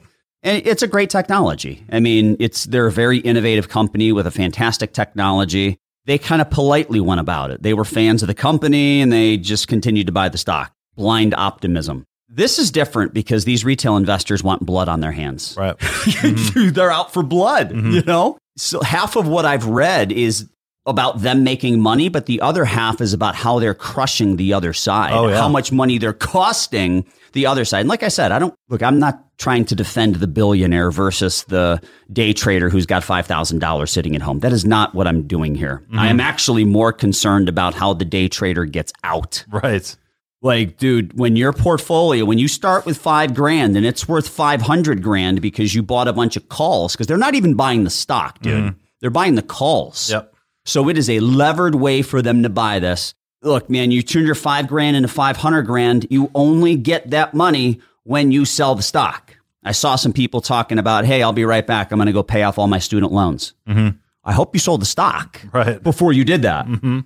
And 0.47 0.65
it's 0.65 0.85
a 0.85 0.87
great 0.87 1.11
technology. 1.11 1.85
I 1.91 1.99
mean, 1.99 2.37
it's 2.39 2.65
they're 2.67 2.87
a 2.87 2.93
very 2.93 3.19
innovative 3.19 3.69
company 3.69 4.13
with 4.13 4.29
a 4.29 4.31
fantastic 4.31 4.93
technology. 4.93 5.77
They 6.05 6.19
kind 6.19 6.41
of 6.41 6.49
politely 6.51 7.01
went 7.01 7.21
about 7.21 7.51
it. 7.51 7.65
They 7.65 7.75
were 7.75 7.85
fans 7.85 8.23
of 8.23 8.29
the 8.29 8.35
company 8.35 9.01
and 9.01 9.13
they 9.13 9.39
just 9.39 9.67
continued 9.67 10.07
to 10.07 10.13
buy 10.13 10.29
the 10.29 10.39
stock. 10.39 10.73
Blind 10.95 11.35
optimism. 11.35 12.07
This 12.29 12.61
is 12.61 12.71
different 12.71 13.13
because 13.13 13.45
these 13.45 13.65
retail 13.65 13.97
investors 13.97 14.45
want 14.45 14.65
blood 14.65 14.89
on 14.89 15.01
their 15.01 15.11
hands. 15.11 15.57
Right. 15.59 15.77
mm-hmm. 15.79 16.69
They're 16.75 16.93
out 16.93 17.13
for 17.13 17.25
blood, 17.25 17.71
mm-hmm. 17.71 17.91
you 17.91 18.03
know? 18.03 18.39
So 18.57 18.81
half 18.83 19.17
of 19.17 19.27
what 19.27 19.45
I've 19.45 19.67
read 19.67 20.13
is 20.13 20.49
about 20.87 21.21
them 21.23 21.43
making 21.43 21.81
money, 21.81 22.09
but 22.09 22.27
the 22.27 22.41
other 22.41 22.65
half 22.65 23.01
is 23.01 23.13
about 23.13 23.35
how 23.35 23.59
they're 23.59 23.75
crushing 23.75 24.37
the 24.37 24.53
other 24.53 24.73
side, 24.73 25.13
oh, 25.13 25.29
yeah. 25.29 25.37
how 25.37 25.49
much 25.49 25.73
money 25.73 25.99
they're 25.99 26.13
costing 26.13 27.05
the 27.33 27.47
other 27.47 27.65
side. 27.65 27.81
And 27.81 27.89
like 27.89 28.03
I 28.03 28.09
said, 28.09 28.33
I 28.33 28.39
don't 28.39 28.55
look, 28.69 28.83
I'm 28.83 28.99
not 28.99 29.23
trying 29.39 29.65
to 29.67 29.75
defend 29.75 30.17
the 30.17 30.27
billionaire 30.27 30.91
versus 30.91 31.45
the 31.45 31.81
day 32.13 32.33
trader 32.33 32.71
who's 32.71 32.87
got 32.87 33.03
$5,000 33.03 33.89
sitting 33.89 34.17
at 34.17 34.23
home. 34.23 34.39
That 34.39 34.53
is 34.53 34.65
not 34.65 34.95
what 34.95 35.07
I'm 35.07 35.27
doing 35.27 35.55
here. 35.55 35.83
Mm-hmm. 35.87 35.99
I 35.99 36.09
am 36.09 36.21
actually 36.21 36.65
more 36.65 36.93
concerned 36.93 37.49
about 37.49 37.75
how 37.75 37.93
the 37.93 38.05
day 38.05 38.29
trader 38.29 38.65
gets 38.65 38.93
out. 39.05 39.45
Right. 39.51 39.95
Like, 40.43 40.77
dude, 40.77 41.19
when 41.19 41.35
your 41.35 41.53
portfolio, 41.53 42.25
when 42.25 42.39
you 42.39 42.47
start 42.47 42.87
with 42.87 42.97
five 42.97 43.35
grand 43.35 43.77
and 43.77 43.85
it's 43.85 44.09
worth 44.09 44.29
500 44.29 45.03
grand 45.03 45.43
because 45.43 45.75
you 45.75 45.83
bought 45.83 46.09
a 46.09 46.13
bunch 46.13 46.37
of 46.37 46.49
calls, 46.49 46.93
because 46.93 47.07
they're 47.07 47.17
not 47.19 47.35
even 47.35 47.55
buying 47.55 47.85
the 47.85 47.91
stock, 47.91 48.41
dude. 48.41 48.73
Mm. 48.73 48.77
They're 49.01 49.11
buying 49.11 49.35
the 49.35 49.43
calls. 49.43 50.11
Yep. 50.11 50.36
So 50.67 50.89
it 50.89 50.99
is 50.99 51.09
a 51.09 51.21
levered 51.21 51.77
way 51.77 52.03
for 52.03 52.21
them 52.21 52.43
to 52.43 52.49
buy 52.51 52.81
this. 52.81 53.15
Look, 53.43 53.71
man, 53.71 53.93
you 53.93 54.03
turn 54.03 54.27
your 54.27 54.35
five 54.35 54.67
grand 54.67 54.97
into 54.97 55.09
500 55.09 55.63
grand. 55.63 56.07
You 56.11 56.31
only 56.35 56.77
get 56.77 57.11
that 57.11 57.33
money 57.33 57.81
when 58.03 58.33
you 58.33 58.45
sell 58.45 58.75
the 58.75 58.83
stock. 58.83 59.37
I 59.63 59.73
saw 59.73 59.97
some 59.97 60.13
people 60.13 60.41
talking 60.41 60.79
about, 60.79 61.05
hey, 61.05 61.23
I'll 61.23 61.33
be 61.33 61.45
right 61.45 61.67
back. 61.67 61.91
I'm 61.91 61.99
going 61.99 62.07
to 62.07 62.13
go 62.13 62.23
pay 62.23 62.43
off 62.43 62.59
all 62.59 62.67
my 62.67 62.81
student 62.81 63.13
loans. 63.13 63.55
Mm-hmm. 63.69 63.97
I 64.25 64.33
hope 64.33 64.55
you 64.55 64.59
sold 64.59 64.83
the 64.83 64.87
stock 64.87 65.41
right. 65.53 65.81
before 65.81 66.13
you 66.13 66.25
did 66.25 66.43
that. 66.43 66.67
Mm-hmm. 66.67 67.01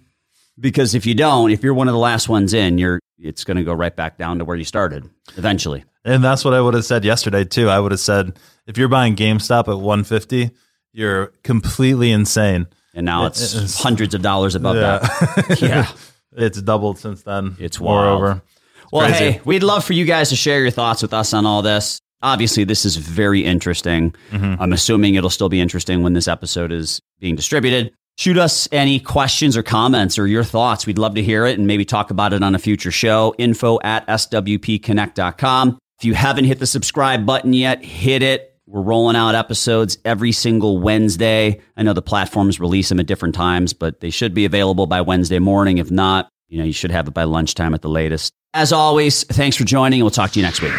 Because 0.59 0.95
if 0.95 1.05
you 1.05 1.15
don't, 1.15 1.51
if 1.51 1.63
you're 1.63 1.75
one 1.75 1.89
of 1.89 1.93
the 1.93 1.99
last 1.99 2.29
ones 2.29 2.55
in, 2.55 2.79
you're 2.79 2.99
it's 3.19 3.45
going 3.45 3.59
to 3.59 3.65
go 3.65 3.75
right 3.75 3.95
back 3.95 4.17
down 4.17 4.39
to 4.39 4.45
where 4.45 4.57
you 4.57 4.65
started 4.65 5.09
eventually. 5.37 5.85
And 6.05 6.25
that's 6.25 6.45
what 6.45 6.55
I 6.55 6.61
would 6.63 6.73
have 6.75 6.85
said 6.87 7.05
yesterday 7.05 7.45
too. 7.45 7.69
I 7.69 7.79
would 7.79 7.93
have 7.93 8.01
said 8.01 8.39
if 8.67 8.79
you're 8.79 8.89
buying 8.89 9.17
GameStop 9.17 9.69
at 9.69 9.79
150, 9.79 10.51
you're 10.93 11.27
completely 11.43 12.11
insane. 12.11 12.67
And 12.95 13.07
now 13.07 13.27
it's, 13.27 13.55
it's 13.55 13.81
hundreds 13.81 14.15
of 14.15 14.23
dollars 14.23 14.55
above 14.55 14.77
yeah. 14.77 14.99
that. 14.99 15.59
yeah. 15.63 15.93
it's 16.33 16.61
doubled 16.61 16.99
since 16.99 17.23
then. 17.23 17.57
It's 17.59 17.79
wild. 17.79 18.21
Moreover. 18.21 18.43
Well, 18.93 19.07
Crazy. 19.07 19.33
hey, 19.33 19.41
we'd 19.45 19.63
love 19.63 19.85
for 19.85 19.93
you 19.93 20.05
guys 20.05 20.31
to 20.31 20.37
share 20.37 20.61
your 20.61 20.71
thoughts 20.71 21.03
with 21.03 21.15
us 21.15 21.33
on 21.33 21.47
all 21.47 21.63
this. 21.63 22.01
Obviously, 22.23 22.65
this 22.65 22.85
is 22.85 22.97
very 22.97 23.45
interesting. 23.45 24.15
Mm-hmm. 24.31 24.61
I'm 24.61 24.73
assuming 24.73 25.15
it'll 25.15 25.31
still 25.31 25.49
be 25.49 25.61
interesting 25.61 26.03
when 26.03 26.13
this 26.13 26.29
episode 26.29 26.73
is 26.73 27.01
being 27.19 27.37
distributed. 27.37 27.95
Shoot 28.19 28.37
us 28.37 28.69
any 28.73 29.01
questions 29.01 29.57
or 29.57 29.63
comments 29.63 30.19
or 30.19 30.27
your 30.27 30.45
thoughts. 30.45 30.87
We'd 30.87 30.99
love 30.99 31.15
to 31.15 31.23
hear 31.23 31.47
it 31.47 31.57
and 31.57 31.67
maybe 31.67 31.87
talk 31.87 32.11
about 32.11 32.35
it 32.35 32.43
on 32.43 32.55
a 32.55 32.59
future 32.59 32.91
show. 32.91 33.35
Info 33.39 33.79
at 33.83 34.07
swpconnect.com. 34.09 35.79
If 35.99 36.05
you 36.05 36.15
haven't 36.15 36.45
hit 36.45 36.59
the 36.59 36.67
subscribe 36.67 37.25
button 37.25 37.53
yet, 37.55 37.83
hit 37.83 38.23
it. 38.23 38.50
We're 38.71 38.83
rolling 38.83 39.17
out 39.17 39.35
episodes 39.35 39.99
every 40.05 40.31
single 40.31 40.79
Wednesday. 40.79 41.61
I 41.77 41.83
know 41.83 41.93
the 41.93 42.03
platforms 42.03 42.61
release 42.61 42.89
them 42.89 43.01
at 43.01 43.07
different 43.07 43.35
times, 43.35 43.73
but 43.73 43.99
they 43.99 44.11
should 44.11 44.33
be 44.33 44.45
available 44.45 44.87
by 44.87 45.01
Wednesday 45.01 45.41
morning. 45.41 45.79
If 45.79 45.91
not, 45.91 46.29
you 46.49 46.59
know, 46.59 46.65
you 46.65 46.73
should 46.73 46.93
have 46.93 47.09
it 47.09 47.15
by 47.15 47.25
lunchtime 47.25 47.75
at 47.75 47.83
the 47.83 47.89
latest. 47.89 48.33
As 48.55 48.73
always, 48.73 49.25
thanks 49.25 49.57
for 49.57 49.65
joining. 49.65 50.03
We'll 50.03 50.13
talk 50.13 50.31
to 50.31 50.39
you 50.39 50.45
next 50.45 50.63
week. 50.63 50.73